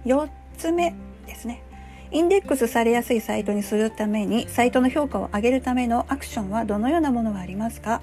[0.03, 0.27] ー、4
[0.57, 0.95] つ目
[1.27, 1.61] ですね。
[2.09, 8.01] インデックスされやすいサイトにするためにサイトの評価を上げるためのアクションはどのようなものがありますか？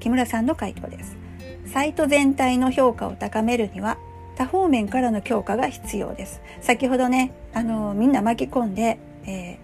[0.00, 1.16] 木村さんの回答です。
[1.72, 3.96] サイト全体の評価を高めるには
[4.42, 6.40] 多方面からの強化が必要です。
[6.60, 9.58] 先ほどね、あの、みんな巻き込んで、え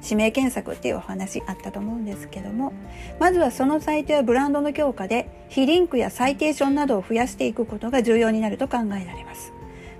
[0.00, 2.72] ー、指名検索っていうお話あったと思うんですけども、
[3.20, 9.52] まずはそのサイトやブランドの強化で、非リンクやサイテーションなどを増やしていくことが重要になると考えられます。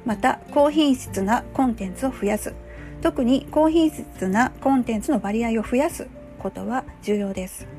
[0.07, 2.55] また、高品質なコンテンツを増やす。
[3.03, 6.09] 特に高品質なコンテンツの割合を増やす
[6.39, 7.76] ことは重要です。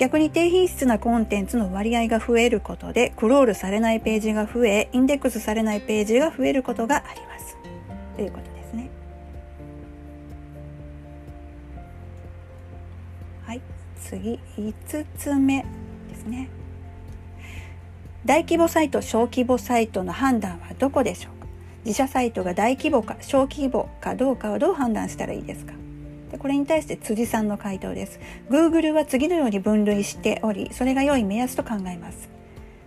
[0.00, 7.58] 逆に低品質なコンテンツの割合が増えることでクロールされないページが増えインデックスされないページが増えることがあります。
[8.16, 8.88] ということですね。
[13.44, 13.60] はい。
[14.02, 15.66] 次5つ目
[16.08, 16.48] ですね。
[18.24, 21.46] 大規模サイト小規模サイトの判断はどこでしょうか？
[21.84, 25.74] 自社サイトが大規模か小規模かどうかはどう判断したらいいですか？
[26.40, 28.18] これに対して辻さんの回答です。
[28.48, 32.30] Google は次のように分類しておりそれが良い目安と考えます。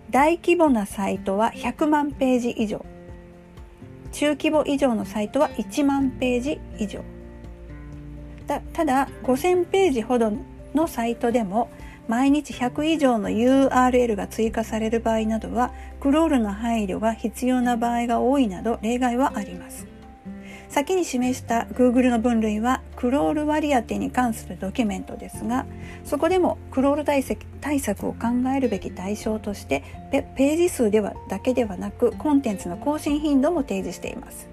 [0.10, 2.84] 大規模なサイトは100万ページ以上。
[4.12, 7.04] 中規模以上のサイトは1万ページ以上。
[8.74, 10.34] ただ5000ページほど
[10.74, 11.70] のサイトでも
[12.08, 19.93] 毎日100以上の URL が追加される場合などはクロールの配慮が必要な場合が多いなど例外はあります。
[20.74, 25.68] 先に示した Google の分類はクロール割り当てに関するドキュメントですが
[26.04, 34.50] そこでもクロール対策対策を考えるべき対象としてページ数ではだけではなくコンテンツの更新頻度も提示しています。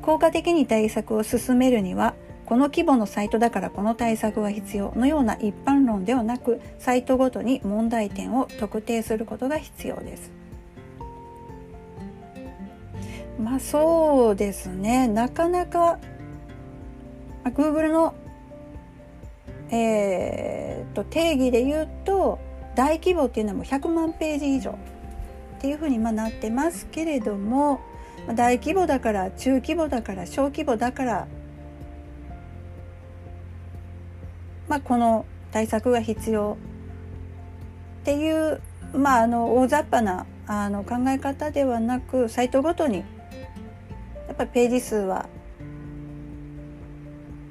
[0.00, 2.14] 効果的に対策を進めるには
[2.46, 10.39] この規模のサイトだからこの対策が必要のような一般論ではなくサイトごとに問題点を特定することが必要です。
[13.42, 15.08] まあそうですね。
[15.08, 15.98] なかなか
[17.44, 18.14] Google の
[19.72, 22.40] えー、と定義で言うと
[22.74, 24.74] 大規模っていうのはもう100万ページ以上っ
[25.60, 27.80] ていうふうにまなってますけれども
[28.34, 31.28] 大規模だから中規模だから小規模だから
[34.68, 36.56] まあこの対策が必要
[38.00, 38.60] っていう
[38.92, 43.04] まああの大雑把なあの考え方ではなくサイトごとに
[44.40, 45.28] ぱりページ数は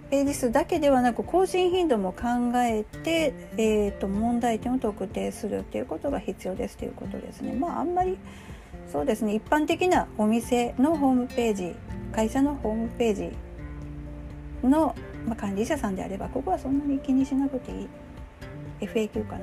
[0.10, 2.28] ページ数だけではなく更新頻度も考
[2.58, 7.54] えて、えーと、問題点を特定するっていうことが必要ですということですね。
[7.54, 8.18] まああんまり
[8.92, 9.36] そうですね。
[9.36, 11.76] 一般的なお店のホームページ
[12.12, 14.96] 会社のホームページの、
[15.28, 17.88] まあ、管理者さんであればここはそんなに気にしなくていい。
[18.82, 19.42] FAQ かな。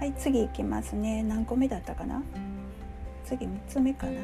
[0.00, 1.22] はい次いきますね。
[1.22, 2.22] 何個目だったかな。
[3.24, 4.20] 次3つ目かな。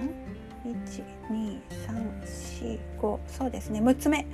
[0.64, 3.80] 12345そうですね。
[3.80, 4.26] 6つ目。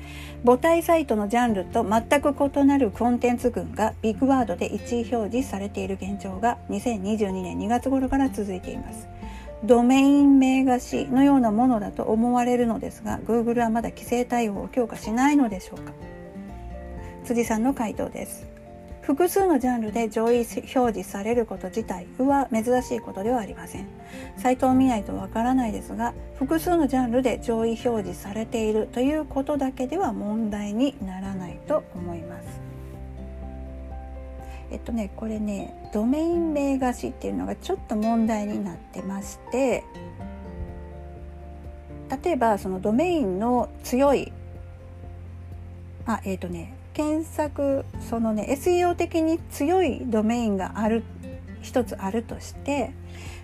[0.45, 9.09] 母体サイトのジャンルと全く異なるコンテンツ群がビッグワードで1位表示されている現状が2022年2月頃から続いています。
[9.65, 15.93] ドメイン名菓子のようなものだと思われるのですが Google はまだ規制対応を強化しないのでしょうか。
[17.25, 18.54] 辻さんの回答です。
[19.05, 23.87] 複数のジャンルで上位表示されること自体は珍しいことではありません。
[24.39, 32.61] サイトを見ないとわからないですが、複数のジャンルで上位表示されているということだけでは問題にならないと思います。
[34.71, 39.85] えっとね、これね、ドメイン名菓子っていうのがちょっと問題になってまして、
[42.25, 44.33] 例えばそのドメインの強い
[46.07, 51.03] あえっ、ー、とね検索そのね SEO 的に強いドメインがある
[51.61, 52.93] 一つあるとして、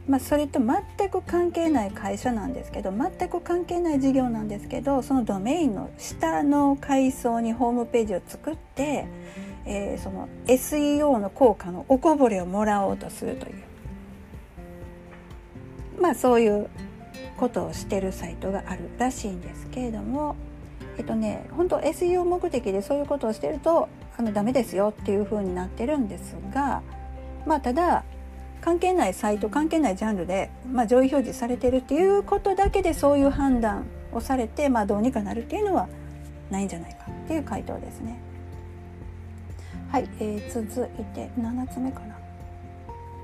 [0.08, 9.06] まあ、それと全く関係ない会社なんですけど全く関係ない事業なんですけどそのドメインの下の階層にホームページを作って、
[9.66, 13.54] えー、その SEO の効果のおこぼれをもらおうとするという。
[16.00, 16.68] まあそういう
[17.36, 20.36] ことをしてるサイトがあるらしいんですけれども
[21.00, 23.88] えっとね本当 SEO 目的でそういうことをしてると
[24.18, 26.82] あのダメですよっていう風になってるんですが
[27.46, 28.04] まあただ
[28.60, 35.88] 関係ないサイト関係ないジャンルで、まあ、上位表示されてるっていうことだけでそういう判断をされて、まあ、どうにかなるっていうのは
[36.50, 38.20] ないんじゃないかっていう回答ですね。
[39.90, 42.18] はい、えー、続いて7つ目かな。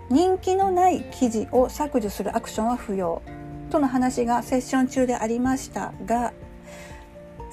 [0.09, 3.20] 人気のない記事を削除するアクションは不要
[3.68, 6.33] との話がセッション中でありましたが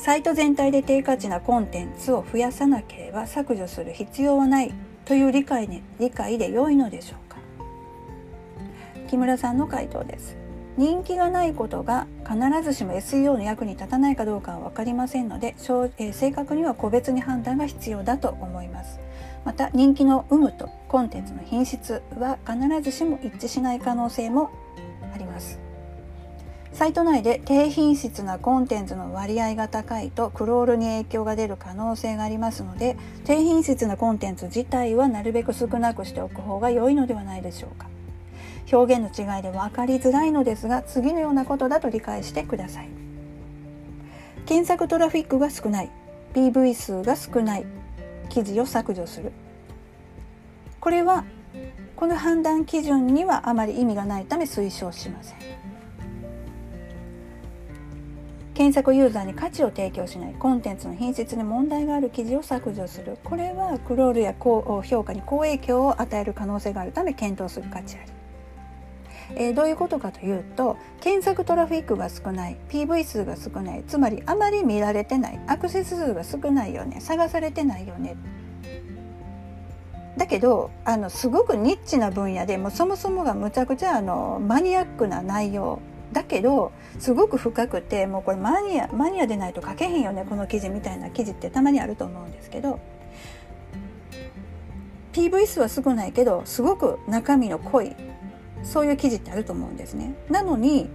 [0.03, 4.73] サイト全体で低価値なコンテンツを増やさなければ削除する必要はない
[5.05, 7.37] という理解,、ね、理解で良いのでしょうか？
[9.07, 10.35] 木村さんの回答です。
[10.75, 18.99] 人気がないことが必ずしも SEO の役に立たないかどうかは分かりませんので、えー、正確には個別に判断が必要だと思います。
[19.45, 24.51] また人気の有無とコンテンツの品質は必ずしも一致しない可能性も
[25.15, 25.62] あります。
[26.73, 37.87] サイト内で低品質なコンテンツの割合が高いとクロールに影響が出る可能性がありますので低品質なコンテンツ自体はなるべく少なくしておく方が良いのではないでしょうか。
[38.71, 42.89] 表現の違いで分かりづらいのですが次のようなことだと理解してください。
[44.47, 45.91] 検索トラフィックが少ない。
[46.33, 47.65] PV 数が少ない。
[48.29, 49.31] 記事を削除する。
[50.79, 51.23] これは
[51.95, 55.72] この判断基準にはあまり意味がないため推奨しません。
[58.53, 63.17] 検索ユーザーに価値を提供しないコンテンツの品質に問題がある記事を削除する。
[63.23, 68.11] これはクロールや高評価に好影響を与える可能性があるため検討する価値あり、
[69.35, 78.15] えー、どういうことかというと検索トラフィックが少ない PV 数が少ないつまりあまり見られてないアクセス数が少ないよね探されてないよね。
[80.15, 85.79] だけどあのすごくニッチな分野でもそもそもがむちゃくちゃあのマニアックな内容
[86.13, 92.79] だけどすごく深くてもうこれマニアマニアでないと書けへんよねこの記事みたいな記事ってたまにあると思うんですけど
[95.11, 97.95] PV 数は少ないけどすごく中身の濃い
[98.63, 100.15] そういう記事ってあると思うんですね。
[100.29, 100.89] なのに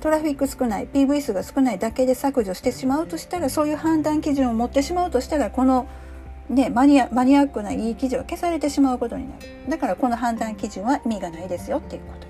[0.00, 5.88] トラフィック少ない PV 数が少ないだけで削除してしまうとしたらそういう判断基準を持ってしまうとしたらこの
[6.48, 12.26] ね、マニアマニアックないい記事は消されてしまうことになるだからこの判断基準は意味がないですよっていうこと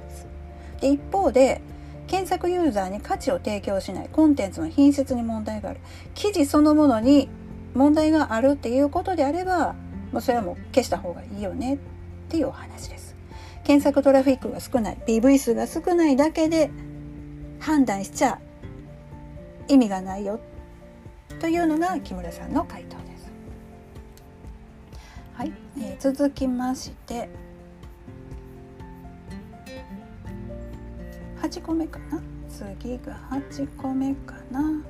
[0.80, 1.60] で一方で
[2.06, 5.80] 検索ユーザーに価値を提供しないコンテンツの品質に問題がある。
[6.14, 7.28] 記事そのものに
[7.74, 9.74] 問題があるっていうことであれば
[10.12, 11.78] もうそれはもう消した方がいいよねっ
[12.28, 13.16] ていうお話です。
[13.64, 16.70] 検索トラフィックが少ない PV 数が少ないだけで
[17.58, 18.38] 判断しちゃ
[19.68, 20.38] 意味がないよ
[21.40, 23.32] というのが木村さんの回答です。
[25.34, 27.28] はい、えー、続きまして
[31.46, 32.20] 8個目かな？
[32.48, 34.82] 次が8個目かな？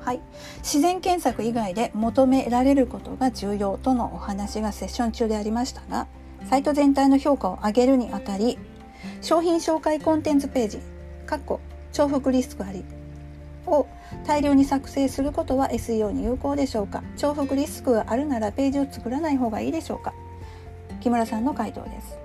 [0.00, 0.20] はい。
[0.58, 6.06] 自然検索以外で求められることが重要とのお話がセッション中でありましたが
[6.48, 8.58] サイト全体の評価を上げるにあたり
[9.20, 10.78] 商品紹介コンテンツページ
[11.92, 12.84] 重複リスクあり
[13.66, 13.86] を
[14.24, 17.02] 大量に作成することは SEO に有効でしょうか？
[17.16, 20.14] 重複リスクがあるならページを作らない方がいいでしょうか？
[21.00, 22.18] 木村さんの回答です。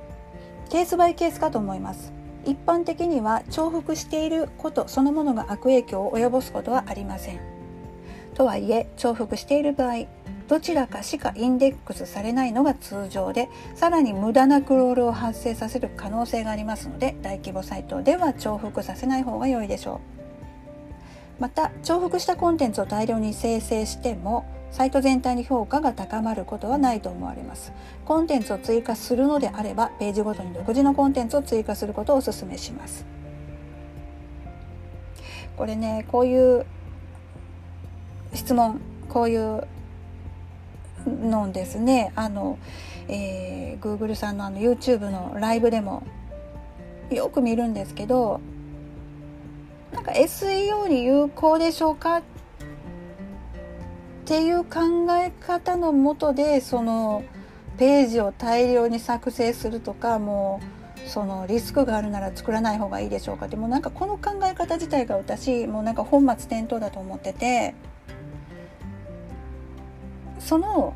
[0.69, 2.13] ケースバイケースかと思います。
[2.45, 7.39] 一般的には重複していることそのものが悪影響を及ぼすことはありません。
[8.33, 10.07] とはいえ重複している場合
[10.47, 20.01] どちらかしかインデックスされないのが通常でさらに無駄なクロールを発生させる可能性がありますので大規模サイトでは重複させない方が良いでしょ
[21.39, 21.41] う。
[21.41, 27.71] また重複したコンテンツを大量に生成してもサイト全体に評価が高まることはないと思われます。
[28.05, 33.05] コンテンツを追加するのであればページごとに独自のコンテンツを追加することをお勧めします。
[35.55, 36.65] これねこういう
[38.33, 39.67] 質問こういう
[41.05, 42.11] のですね。
[42.15, 42.57] あの、
[43.07, 46.01] えー、Google さんのあの YouTube のライブでも
[47.11, 48.41] よく見るんですけど
[49.91, 52.23] なんか SEO に有効でしょうかっ
[54.23, 54.79] っていう考
[55.17, 57.25] え方のもとでその
[57.77, 60.61] ページを大量に作成するとかも
[61.05, 67.75] うそのリスクがあるなら作らない方がいいでしょうかでもなんかこの考え方自体が私もうなんか本末転倒だと思ってて
[70.39, 70.95] その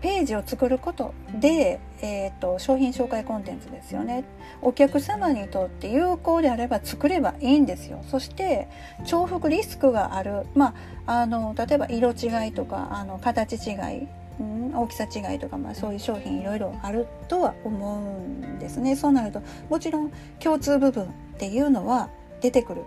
[0.00, 4.24] ページを作ることで、えーと、商品紹介コンテンツですよね。
[4.60, 8.04] お客様にとって有効であれば作ればいいんですよ。
[8.08, 8.68] そして
[9.04, 10.74] 重複リスクがある、ま
[11.06, 14.08] あ、あの例えば色違いとかあの形違い
[14.40, 18.96] うん、大きさ違いとか、まあ、そういう商品いろいろあるとは思うんですね。
[18.96, 22.08] そうなるともちろん共通部分っていうのは
[22.40, 22.82] 出てくる。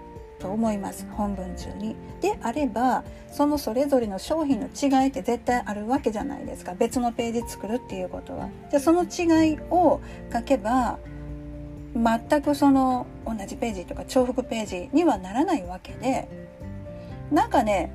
[0.45, 1.07] と思います。
[1.11, 1.95] 本文中に。
[2.21, 6.75] であればそのそれぞれの商品の違いって絶対あるわけじゃないですか。
[6.75, 8.49] 別のページ作るっていうことは。
[8.69, 10.99] じゃあその違いを書けば
[11.95, 16.27] 全くその同じページとか重複ページにはならないわけで
[17.31, 17.91] なんかね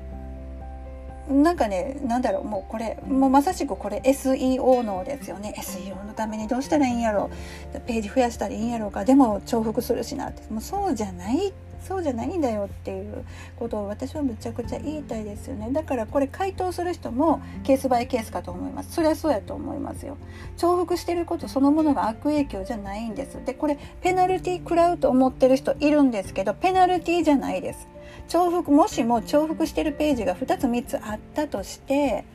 [1.29, 2.43] なんかねなんだろう。
[2.43, 5.53] もうこれもうまさしくこれ SEO のですよね。
[5.57, 7.29] SEO のためにどうしたらいいんやろ
[7.73, 7.79] う。
[7.81, 9.05] ページ増やしたらいいんやろうか。
[9.05, 10.41] でも重複するしなって。
[10.51, 13.25] もうそうじゃないっそうじゃないんだよっていう
[13.57, 15.69] ことを私はむちゃくちゃ言いたいですよね。
[15.71, 18.93] だからこれ回答する人もケースバイケースかと思います。
[18.93, 20.17] それはそうやと思いますよ。
[20.57, 23.37] 重複してることそのものが悪影響じゃないんです。
[23.45, 27.87] でこれペナルティ食らうと思ってる人いるんですけどペナルティじゃないです。
[28.27, 32.25] 重複もしも重複してるページが2つ3つあったとして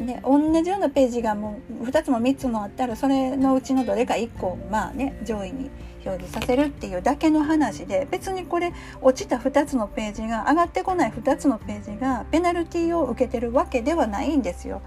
[0.00, 5.70] ね、同じようなページがもう2つも3つもあったらそれのうちのどれか1個まあね上位に
[6.04, 14.82] 表示させるっていうだけの話で別にこれ落ちた2つのページが上がってこない2つのページがペナルティを受けてるわけではないんですよ。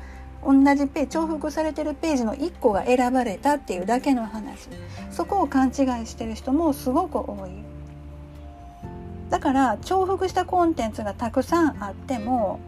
[0.46, 4.68] 同じページ重複されてるページの1個が選ばれたっていうだけの話
[5.10, 5.74] そこを勘違い
[6.06, 7.52] してる人もすごく多い
[9.30, 12.60] だから重複したコンテンツがたくさんあっても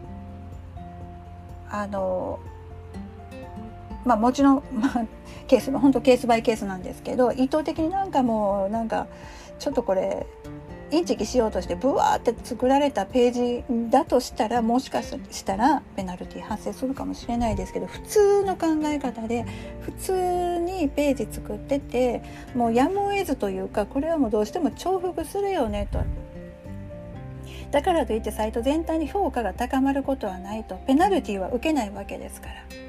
[1.70, 2.40] あの
[4.06, 5.04] まあもちろん、 まあ、
[5.46, 9.06] ケース本当ケースバイケースなんですけど意図的になんかもうなんか
[9.58, 10.26] ちょっとこれ
[10.92, 19.44] インチキしようとしてブワーって作られたページだとしたらもしかしたらペナルティ発生するかもしれないですけど普通の考え方で
[19.80, 22.22] 普通にページ作ってて
[22.54, 25.98] もうやむを得ずというかこれはもうどうしても重複するよねと。
[27.72, 32.85] だからといってサイト全体に評価が高まることはないとペナルティは受けないわけですから。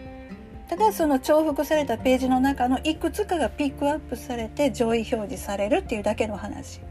[0.69, 6.81] ただその重複されたページの中のいくつかがピックアップされて上位表示されるっていうだけの話。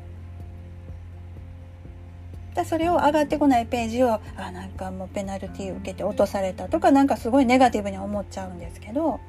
[2.54, 9.20] だそれを上がってこないページをあなんかもうペナルティー受けて落とされたとかなんかすごいネガティブに思っちゃうんですけど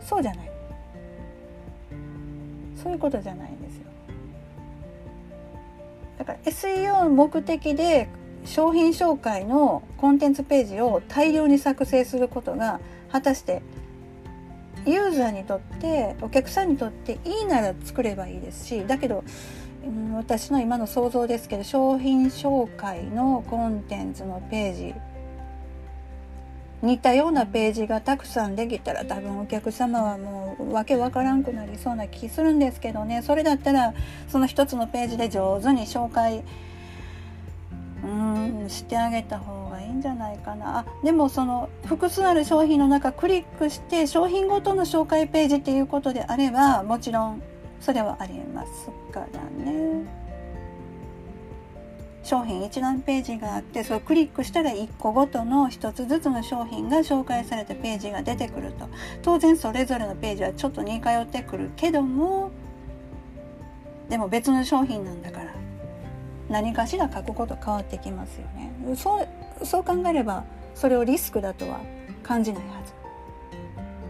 [0.00, 0.50] そうじゃない。
[2.80, 3.82] そういうことじゃないんですよ。
[6.18, 8.08] だから SEO の目的で
[8.44, 12.80] 商品紹介のコンテンツページを大量に作成することが
[13.12, 13.62] 果たして
[14.84, 19.22] ユーザーにとってお客さんにとっていいなら作ればいいですしだけど、
[19.84, 24.94] うん、私の今の想像ですけど商品紹介のコンテンツのページ
[26.82, 33.22] 似たようなページがたくさんできたら多分お客様はもうわけわからんくなりそうな気するんですけどね。
[33.22, 33.94] それだったら
[34.26, 36.71] その一つのページで上手に紹介して
[38.04, 40.80] うんしてあげた方がいいんじゃないかな。
[40.80, 47.42] あでもその複数ある商品の中クリックして商品ごとの紹介ページっていうことであればもちろん
[47.80, 49.26] それはありえますから
[49.64, 50.22] ね。
[52.24, 58.88] 商品一覧ページがあってそれクリックしたら1個ごとの1つずつの商品が紹介されたページが出てくると。
[59.22, 62.50] 当然それぞれのページはちょっと似通ってくるけども
[64.08, 65.61] でも別の商品なんだから。
[66.52, 68.70] 何かしら書くこと変わってきますよね。
[68.96, 70.44] そうそう考えれば
[70.74, 71.80] それをリスクだとは
[72.22, 72.92] 感じないはず。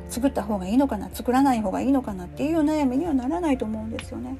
[0.09, 1.09] 作った方がいいのかな？
[1.11, 4.36] 作らない方がいいのかなっていう悩みにはならないと思うんですよね。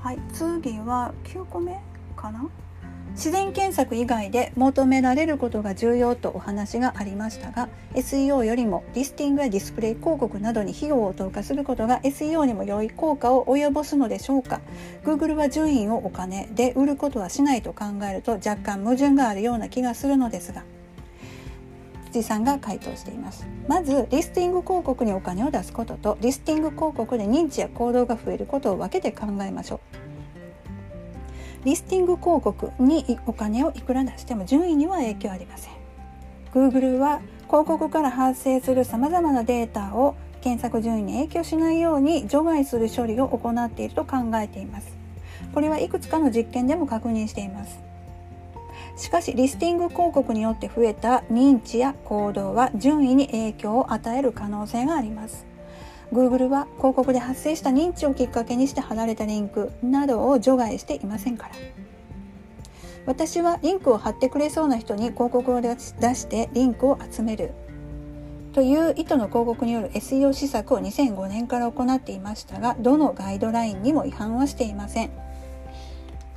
[0.00, 1.78] はい次は9個目
[2.16, 2.48] かな？
[3.10, 14.60] 自然検索以外で求められることが重要とお話がありましたが SEO よりもリスティングやディスプレイ広告などに費用を投下することが SEO にも良い効果を及ぼすのでしょうか。
[15.04, 20.64] Google は順位をお金で売ることはしないと考えると若干矛盾があるような気がするのですが
[22.12, 23.46] 辻さんが回答しています。
[23.66, 30.07] まずリスティング広告にお金を出すこととリスティング広告で認知や行動が増えることを分けて考えましょう。
[31.68, 35.74] リスティング広告にお金をいくら出しても順位には影響ありません。
[36.54, 44.96] Google は広告から発生するさまざまなデータを検索順位に影響しないように除外する処理を行っていると考えています。
[45.52, 47.78] これはいくつかの実験でも確認しています。
[48.96, 55.47] しかしリスティング広告によって増えた認知や行動は順位に影響を与える可能性があります。
[56.12, 61.54] Google は広告で発生した認知をきっかけにして貼られたリンクなどを除外していませんから。
[63.06, 67.52] 私はリンクを貼ってくれそうな人に広告を出してリンクを集める。
[68.52, 75.10] という意図の広告による SEO 施策を2005年から行っていましたがどのガイドラインにも違反はしていません。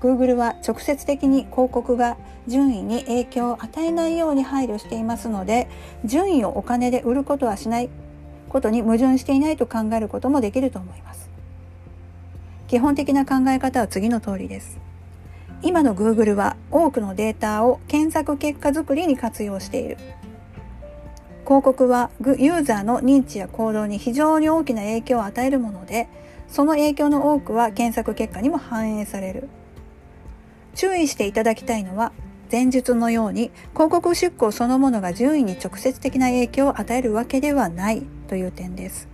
[0.01, 2.17] Google は直接的に広告が
[2.47, 5.69] 順位に影響を与えないように配慮していますので
[6.05, 7.89] 順位をお金で売ることはしない。
[8.51, 11.29] ことに矛盾していないと考えることもできると思います。
[12.67, 14.77] 基本的な考え方は次の通りです。
[15.63, 19.97] 今の Google は多くのデータを検索結果作りに活用している。
[21.45, 26.07] 広告はユーザーの認知や行動に非常に大きな影響を与えるもので
[26.47, 29.49] その影響の多くは検索結果にも反映される。
[30.75, 32.11] 注意していただきたいのは
[32.51, 39.07] 前述のように広告出稿そのものが順位に直接的な影響を与えるわけではないという点です。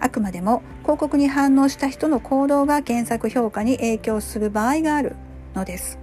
[0.00, 5.16] あくまでも広告に反応した人の行動が検索評価に影響する場合がある
[5.54, 5.98] のです。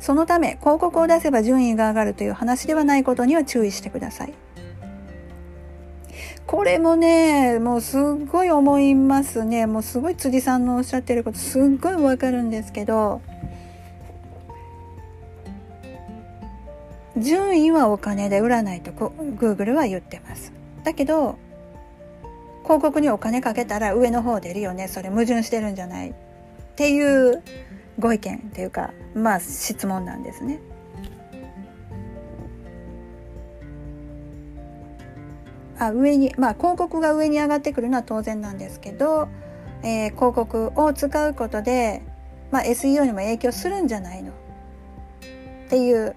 [0.00, 4.34] そのため広告を出せば順位が上がるという話ではないことには注意してください。
[6.46, 9.66] これもね、もうすっごい思いますね。
[9.66, 13.20] もうすごい辻さんのおっしゃってることすっごいわかるんですけど、
[17.20, 20.52] 順位はお金で売らないと Google は言ってます。
[20.84, 21.38] だけど
[22.64, 26.14] 広告にお金かけたら上の方出るよねそれ矛盾してるんじゃないっ
[26.76, 27.42] ていう
[27.98, 30.60] ご意見っていうかまあ質問なんですね。
[35.78, 39.28] あ上にまあ広告が上に上がってくるのは当然なんですけど、
[39.82, 42.02] えー、広告を使うことで、
[42.50, 44.34] まあ、SEO にも影響するんじゃないのっ
[45.70, 46.16] ていう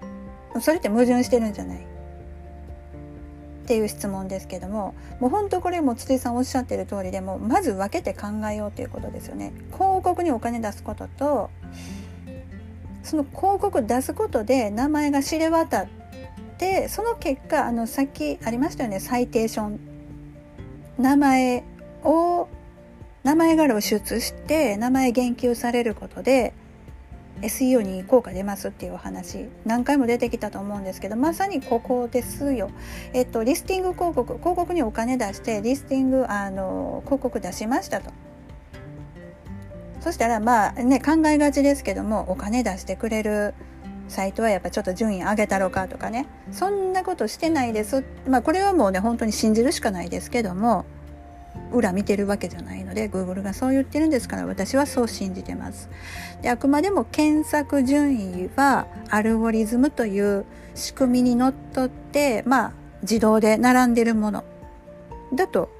[0.60, 1.78] それって矛盾してるんじゃない？
[1.78, 9.52] っていう質問ですけどももう本当これも筒井さんおっしゃってる通りでもまず分けて考えようということですよね。
[9.72, 11.50] 広告にお金出すことと
[13.02, 15.86] その広告出すことで名前が知れ渡っ
[16.58, 19.80] てその結果あのさっきありましたよねサイテーション
[20.98, 21.64] 名前
[22.04, 22.48] を
[23.24, 26.52] 名前が露出して名前言及されることで
[27.42, 32.70] SEO に効果出ますっていうお話何回も出てきたと思うんですけどまさにここですよ。
[33.12, 38.10] えっとリスティング広告広告にお金出してリスティングあの広告出しましたと。
[40.00, 43.54] そしたらまあね考えがちですけどもお金出してくれる
[44.08, 50.84] サイトはやっぱちょっと順位上げたろかとかねそんなことしてないですまあこれはもうね本当に信じるしかないですけども
[51.72, 55.88] 裏見てるわけじゃないので Google がそう言ってるんですから私はそう信じてます。
[56.42, 60.44] であくまでも検索順位はアルゴリズムという
[60.74, 62.72] 仕組みにのっとってまあ
[63.02, 64.44] 自動で並んでるもの
[65.34, 65.70] だと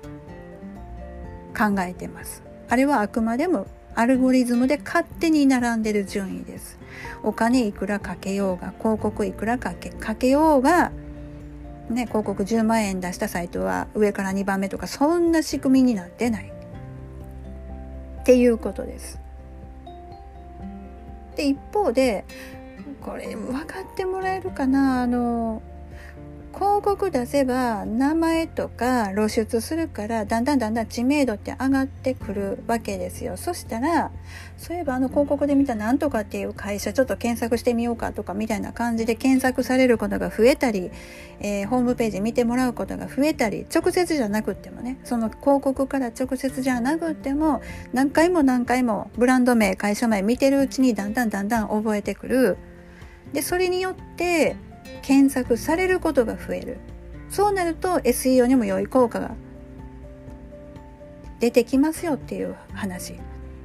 [1.56, 2.42] 考えてます。
[2.68, 6.78] あれはあくまでもアルゴリズムで勝手に並んでる順位です。
[7.22, 10.92] お金いくらかけようが広告いくらかけかけようが
[11.90, 16.52] ね、広告10万円出したサイトは上から2番目とかそんな仕組みになってない
[18.20, 19.20] っていうことです。
[21.36, 22.24] で一方で
[23.00, 25.02] これ分かってもらえるかな？
[25.02, 25.60] あの
[26.54, 33.36] 広告出せば名前とか露出するからだんだんだんだん知名度って上がってくるわけですよ。
[33.36, 34.10] そしたら
[34.56, 40.90] そういえばあの広告で見たなんとかっていう会社ちょっと検索してみようかとかみたいな感じで検索されることが増えたり、
[41.40, 52.58] えー、ホームページ見てもらうことが増えたり直接じゃなくってもねその広告から直接じゃなくっても何回も何回もブランド名会社名見てるうちにだんだんだんだん覚えてくる。
[53.32, 54.56] でそれによって
[55.02, 56.78] 検索されることが増える。
[57.28, 59.34] そうなると SEO にも良い効果が
[61.40, 63.14] 出てきますよっていう話。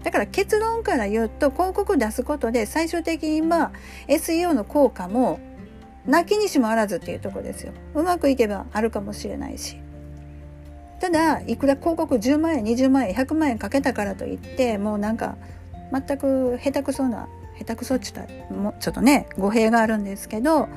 [0.03, 3.71] だから結論から言うと広告出すことで最終的にまあ
[4.07, 5.39] SEO の効果も
[6.05, 7.73] なきにしもあらずっていうとこですよ。
[7.93, 9.77] うまくいけばあるかもしれないし。
[10.99, 15.37] ただいくら広告10万円20万円100万円かけたからといってもうなんか
[15.91, 17.27] 全く下手くそな
[17.59, 20.69] 下手くそっちゅったもうちょっとね語弊があるんですけど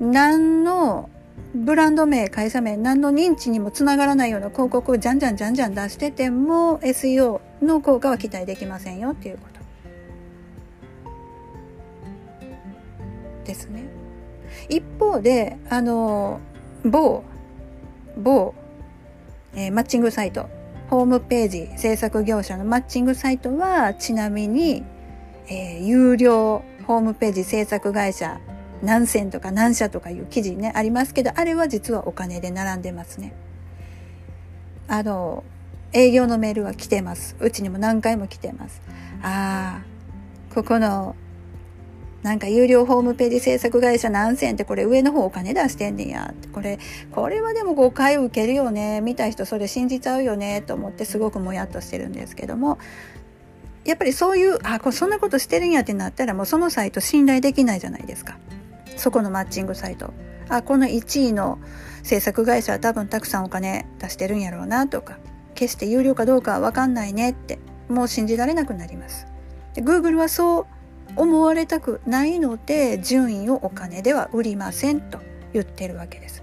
[0.00, 1.10] 何の
[1.54, 9.60] ブランド名会社名何の認知にもつながらないような広告をじゃんじゃんじゃんじゃん出してても SEO の効果は期待できませんよっていうこと
[13.44, 13.84] ですね。
[14.68, 16.40] 一方であの
[16.84, 17.24] 某
[18.16, 18.54] 某、
[19.54, 20.48] えー、マッチングサイト
[20.88, 24.84] ホームページ制作業者のマッチングサイトはちなみに、
[25.48, 28.40] えー、有料ホームページ制作会社
[28.82, 33.34] 何千とか何社とかいう記事ねありますけどあれは実はお金で並んでますね。
[34.88, 35.44] あの
[35.92, 37.36] 営業のメールは来てます。
[37.40, 38.80] うちにも何回も来てます。
[39.22, 41.14] ああここの
[42.22, 46.30] なんか有料ホームページ制作会社何千ってこれ上の方お金出してんねんや。
[46.32, 46.78] ってこれ
[47.12, 49.00] これはでも誤解を受けるよね。
[49.00, 50.62] 見た人それ信じちゃうよね。
[50.62, 52.78] と思ってすごくもやっとしてるんですけども。
[53.84, 58.38] やっぱりそういうあこそんなことしてるんやってなったらもうそのサイト信頼できないじゃないですか。
[59.00, 60.12] そこのマッチングサイト。
[60.50, 61.58] あこの1位の
[62.02, 65.18] 制作会社は多分たくさんお金出してるんやろうなとか。
[65.54, 67.58] 決して有料かどうかは分かんないねって。
[67.88, 69.26] もう信じられなくなります。
[69.74, 70.66] で Google はそう
[71.16, 75.18] 思われたくないので順位をお金では売りませんと
[75.52, 76.42] 言ってるわけです。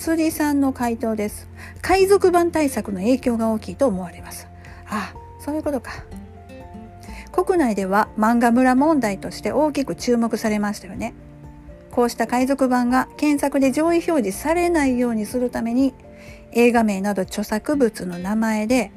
[0.02, 1.48] 辻さんの回答です。
[1.84, 4.48] 海賊版対策の影響が大きいと思われます。
[4.88, 5.92] あ、そういうことか。
[7.32, 11.14] 国内では漫画村問題として大きく注目されましたよね。
[11.92, 15.94] こうした海賊版が検索で上位表示されないようにするために
[16.52, 18.92] 映画名など著作物の名前で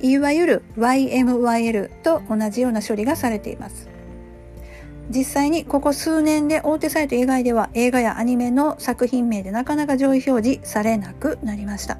[0.00, 3.90] いわゆる YMYL と同じような処理がされています。
[5.08, 11.98] 実際にここ数年で大手サイト以外では映画やアニメの作品名でなかなか上位表示されなくなりました。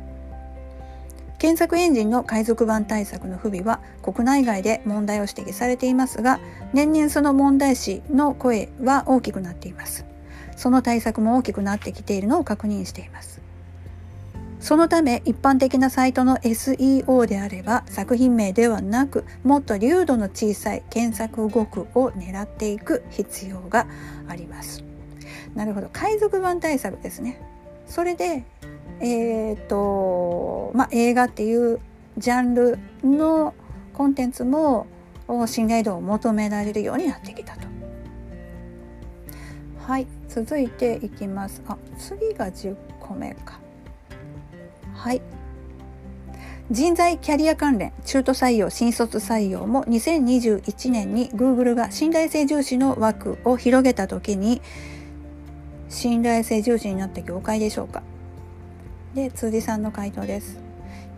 [1.38, 6.40] 検索エンジンの海賊版対策の不備は国内外で問題を指摘されていますが
[6.72, 10.04] 年々その問題視の声は大きくなっています。
[10.57, 13.45] その対策も大きくなってきているのを確認しています。
[14.66, 23.86] そのため一般的なサイトの SEO であれば作品名ではなくもっと流度の小さい検索語句を狙っていく必要が
[24.26, 24.82] あります。
[25.54, 27.40] なるほど海賊版対策ですね。
[27.86, 28.44] それで
[28.98, 31.78] えっ、とまあ映画っていう
[32.18, 33.54] ジャンルの
[33.94, 34.88] コンテンツも
[35.46, 37.68] 信頼度を求められるようになってきたと。
[39.86, 41.62] はい続いていきます。
[41.68, 43.64] あ次が10個目か。
[44.97, 45.22] はい。
[46.68, 54.61] 人材キャリア関連中途採用新卒採用も2021年に Google が信頼性重視の枠を広げた時に
[55.88, 58.03] 信頼性重視になった業界でしょうか。
[59.14, 60.59] で辻さんの回答です。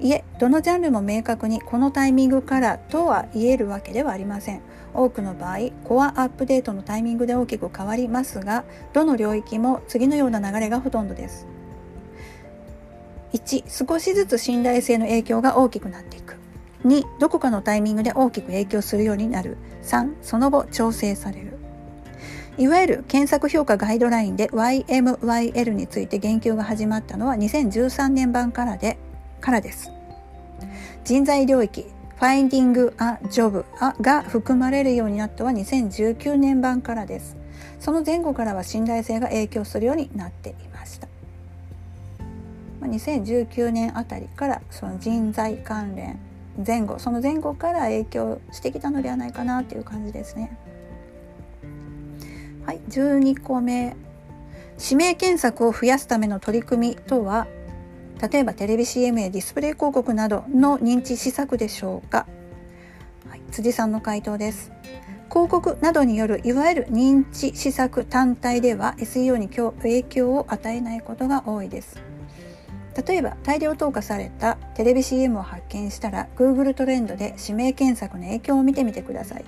[0.01, 4.61] いえどのジャンルも明確にこのタイミングからとは言えるわけではありません。
[4.93, 11.47] 多くの場合コアアップデートのタイミングで大きく変わりますがどの領域も次のような流れがほとんどです。
[13.33, 16.37] 1少しずつ信頼性の影響が大きくなっていく。
[16.85, 19.57] 2どこかのタイミングで大きく影響するようになる。
[19.83, 21.59] 3その後調整される。
[22.57, 28.99] いわゆる検索評価ガイドラインで YMYL について言及が始まったのは2013年版からで
[29.41, 29.93] からです。
[31.05, 31.87] 人材領域
[32.19, 33.65] Finding a Job
[34.03, 37.39] が含まれるようになったは2019年版からです。
[37.81, 40.78] その前後からは信頼性が影響するようになっていました
[42.87, 46.19] 2019年あたりからその人材関連
[46.67, 50.57] 前後その前後から影響してきたのではないかなっていう感じですね。
[52.67, 53.97] はい、12個目。
[54.81, 57.49] 指名検索を増やすための取り組みとは
[58.31, 62.27] 例えばテレビ CM やディスプレイ広告などの認知施策でしょうか、
[63.29, 64.73] はい、辻さんの回答です。
[65.31, 72.08] 広告などによるいわゆる認知施策単体では SEO に影響を与えないことが多いです。
[73.07, 79.45] 例えば大量投下されたテレビ CM を発見したら Google トレンドで指名検索の影響を見てみてください。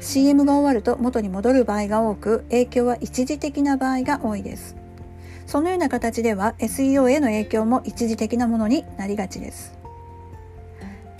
[0.00, 4.74] CM が終わると元に戻る場合が多く影響は一時的な場合が多いです。
[5.46, 9.76] そのような形では SEO への影響も一時的なものになりがちです。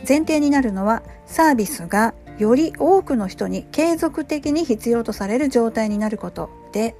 [0.09, 6.97] 前提になるのはサービスがより多くの人に継続的に必要とされる状態になることで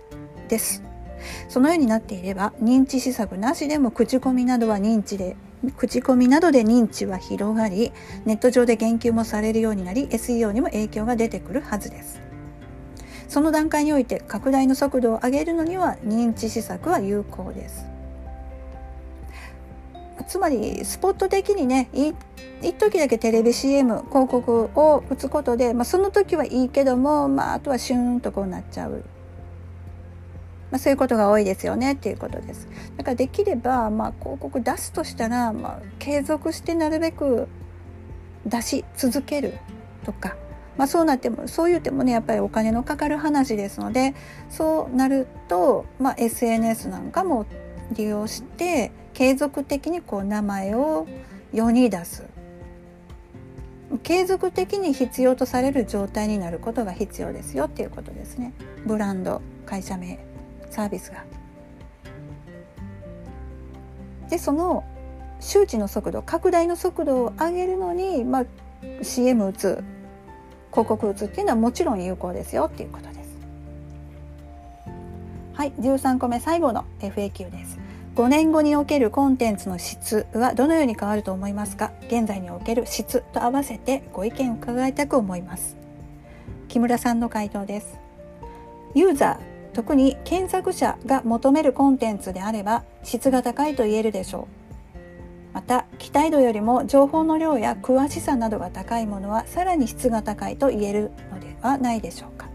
[0.49, 0.83] です。
[1.49, 5.37] そのようになっていれば認知施策なしでも口コミなどは認知で
[5.77, 7.93] 口コミなどで認知は広がり
[8.25, 12.21] ネット上で言及もされるようになり SEO にも影響が出てくるはずです。
[13.29, 17.87] その段階において拡大の速度を上げるのには認知施策は有効です。
[20.29, 22.15] つまりスポット的にね一
[22.75, 29.05] 時だけテレビ CM 広告を打つことで、まあ、その時はいいけども、まあ、あとはシューンとこうなっちゃう。
[30.75, 32.67] まあ、そういうことが多いですよねっていうことです。
[32.97, 37.47] だからできれば、まあ、広告出すとしたら、まあ、継続してなるべく
[38.45, 39.55] 出し続ける
[40.05, 40.37] とか、
[40.77, 44.17] まあ、そうなってもそう言ってもねやっぱりお金のかかる話ですので
[44.51, 47.47] そうなると、まあ、SNS なんかも
[47.93, 51.07] 利用して継続的にこう名前を
[51.53, 52.25] 世に出す。
[54.03, 58.53] 継続的に必要とされる状態になることが必要ですよっていうことですね。
[58.85, 60.34] ブランド会社名。
[60.75, 61.25] サービスが。
[64.29, 64.85] でその
[65.41, 68.45] 周知の速度拡大の速度を上げるのに、まあ、
[69.03, 69.85] CM 打つ
[70.71, 73.39] 広告打つっていうのはもちろん有効ですよっていうことです。
[75.53, 77.79] はい13個目最後の FAQ です。
[78.17, 81.93] 5年後におけるコンテンツの質はどのように変わると思いますか？
[82.07, 85.77] 現在における質と合わせてご意見を伺いたく思います
[86.69, 87.99] 木村さんの回答です
[88.95, 94.65] ユーザー特に検索者が求めるコンテンツであれば質が高いと言えるでしょう。
[95.53, 102.49] また期待度よりも情報の量や詳しさなどが高いものはさらに質が高いと言えるのではないでしょうか。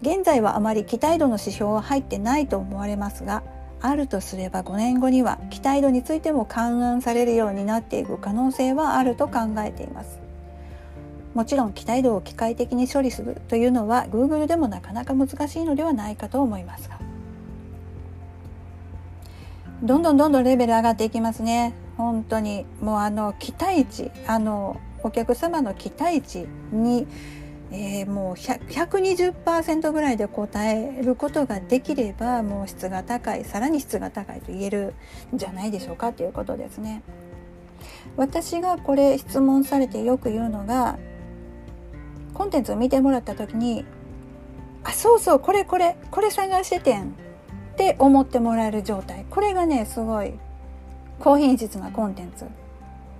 [0.00, 3.44] 現在はあまり期待度の指標は入ってないと思われますが
[3.80, 10.21] あるとすれば5年後には期待度についても勘案されるようになっていく可能性はあると考えています。
[11.34, 16.98] もちろん期待度を機械的に処理するというのは Google でもなかなか難しいのではないかと思いますが
[19.82, 27.06] どんどんどんどんレベル上がっていきますね本当にもうあの期待値あのお客様の期待値に、
[27.72, 34.94] えー、もう120%ぐらいで答えることができればもう質が高いさらに質が高いと言える
[35.34, 37.02] んじゃないでしょうかということですね。
[38.16, 40.98] 私がこれ質問されてよく言うのが
[42.42, 43.84] コンテンツを見てもらった時に
[44.82, 47.06] あそうそうこれこれこれ探しててんっ
[47.76, 49.24] て思ってもらえる状態。
[49.30, 50.34] これがねすごい
[51.20, 52.46] 高品質なコンテンツ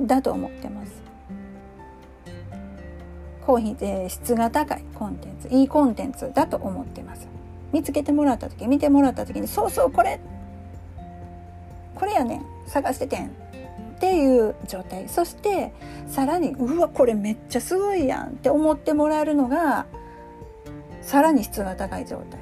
[0.00, 1.00] だと思ってます。
[3.46, 3.76] 高品
[4.08, 7.28] 質が高いコンテンツいいコンテンツだと思ってます。
[7.72, 10.18] 見つけてもらった時見てもらった時にそうそうこれ
[11.94, 12.46] これやねん。
[12.66, 13.30] 探しててん。
[14.02, 15.08] っていう状態。
[15.08, 15.72] そして
[16.08, 19.86] さらにうわこれめっちゃすごいやんって思ってもらえるのが
[21.02, 22.40] さらに質が高い状態。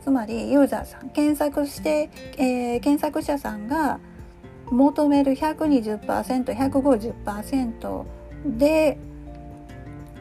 [0.00, 3.98] つまりユーザーさん検索して、えー、検索者さんが
[4.66, 8.04] 求める 120%150%
[8.58, 8.96] で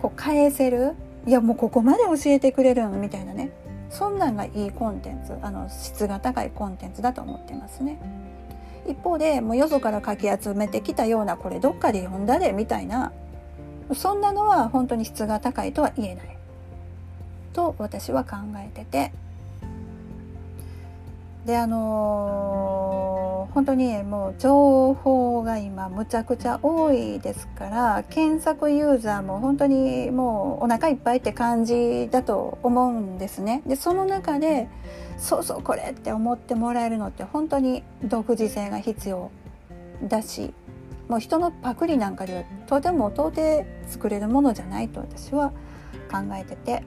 [0.01, 0.93] こう返せる
[1.27, 3.51] いやもうここまで教えてくれるんみたいなね。
[3.91, 7.99] そんなんがいいコンテンツあの質が高いコンテンツだと思ってますね。
[8.87, 13.11] 一方でもうよそからかき集めてきたようなこれどっかで読んだでみたいな
[13.93, 16.37] そんなのは本当に質が高いとは言えない。
[17.53, 19.11] と私は考えてて
[21.45, 33.63] であのー、本当にもう情報が今むちゃくちゃ多いですから検索ユーザーも本当にもうお腹いっぱいって感じだと思うんですね。
[33.65, 34.67] でその中で
[35.17, 39.31] そうそうこれって思ってもらえるのって本当に独自性が必要
[40.03, 40.53] だし
[41.07, 45.51] もう人のパクリなんかではとても到底作れるものじゃないと私は
[46.09, 46.83] 考えてて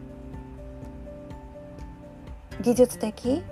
[2.62, 3.43] 技術的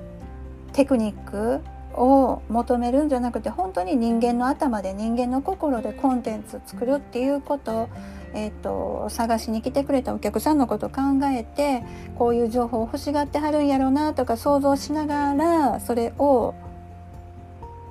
[0.73, 1.61] テクニック
[1.95, 7.89] を求めるんじゃなくて本当に人間の頭で人間の心でコンテンツ作るっていうこと
[8.35, 11.83] えーと、探しに来てくれたお客さんのことを考えて
[12.17, 16.55] こういう情報を欲しがってはるんやろうなとか想像しながらそれを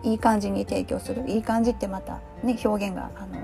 [0.03, 1.29] いい感じに提供する。
[1.29, 3.37] いい感じってまたね表現があの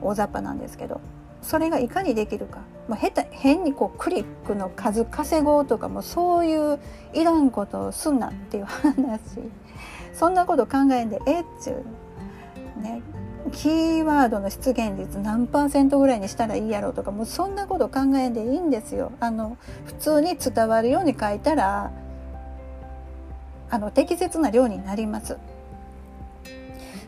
[0.00, 1.00] 大雑把なんですけど。
[1.42, 6.78] それがいかにできるか、まあ、下手変にこうクリックの数稼ごうとかもそういう
[7.12, 9.20] いらんことをすんなっていう話
[10.12, 11.74] そんなこと考えんでえっちゅ
[12.78, 13.02] うね
[13.50, 19.12] キーワードの出現率何パーセントぐらいにしたらいいやろうとかもうそんなこと考えんでいいんですよ。
[19.18, 21.90] あの普通に伝わるように書いたら
[23.68, 25.38] あの適切な量になります。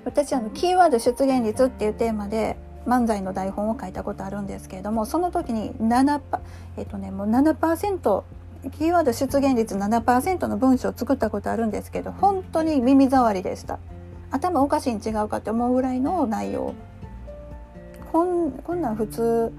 [0.04, 2.56] 私あのキーワード出現率っていうテーマで
[2.86, 6.40] 漫才の台本を書いたことあるんですけれどもその時に7パ
[6.76, 8.22] えっとねもう7%
[8.70, 13.78] キーワード出現率7%の文章を作ったことあるんですけど本当に耳障りでした。
[14.30, 16.74] 頭おかしいに違うかって思うぐらいの内容。
[18.10, 19.52] こんこんなん普通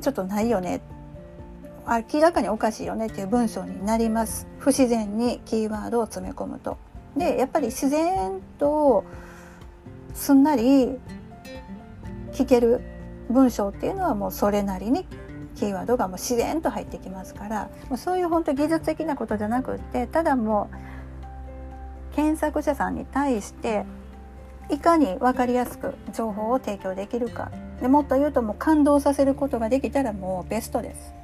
[0.00, 0.80] ちょっとないよね。
[2.12, 4.46] 明らかにおかしいよねっていう文章になります。
[4.58, 6.78] 不自然にキーワードを詰め込むと。
[7.16, 9.04] でやっぱり自然と
[10.14, 10.98] すんなり
[12.36, 12.82] 聞ける
[13.30, 15.06] 文章っていうのはもうそれなりに
[15.54, 20.68] キーワードがもう自然と入ってきますからもうそういう本当技術的なことじゃなくってただも
[22.12, 23.86] う検索者さんに対して
[24.70, 27.50] いかに分かりやすく情報を提供できるか
[27.80, 31.14] でもっと言うともう感動させることができたらもうベストです。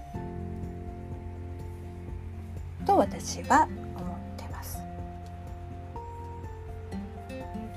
[2.86, 4.78] と私は思ってます。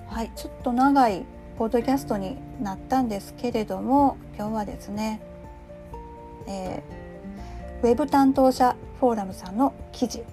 [0.08, 1.26] はいちょっと長い
[1.58, 5.22] ポッドキャストになったんですけれども今日はですね、
[6.48, 10.24] えー、ウェブ担当者フォーラムさんの記事。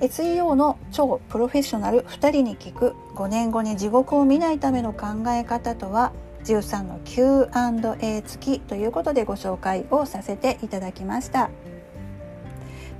[0.00, 6.12] SEO の超プロフェッショナル2人に聞く5年後に地獄を見ないための考え方とは
[6.44, 11.50] 13の Q&A 付きということでご紹介をさせていただきました。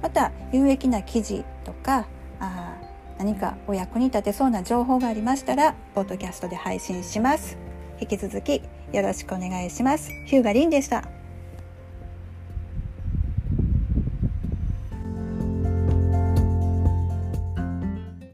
[0.03, 2.07] また有益な記事とか
[2.39, 2.74] あ
[3.19, 7.57] 何かお役に立てそうな情報がありましたらポッドキャストで配信します。
[8.01, 8.63] 引き続き
[8.93, 10.11] よろしくお願いします。
[10.27, 11.24] ヒューガリンでした。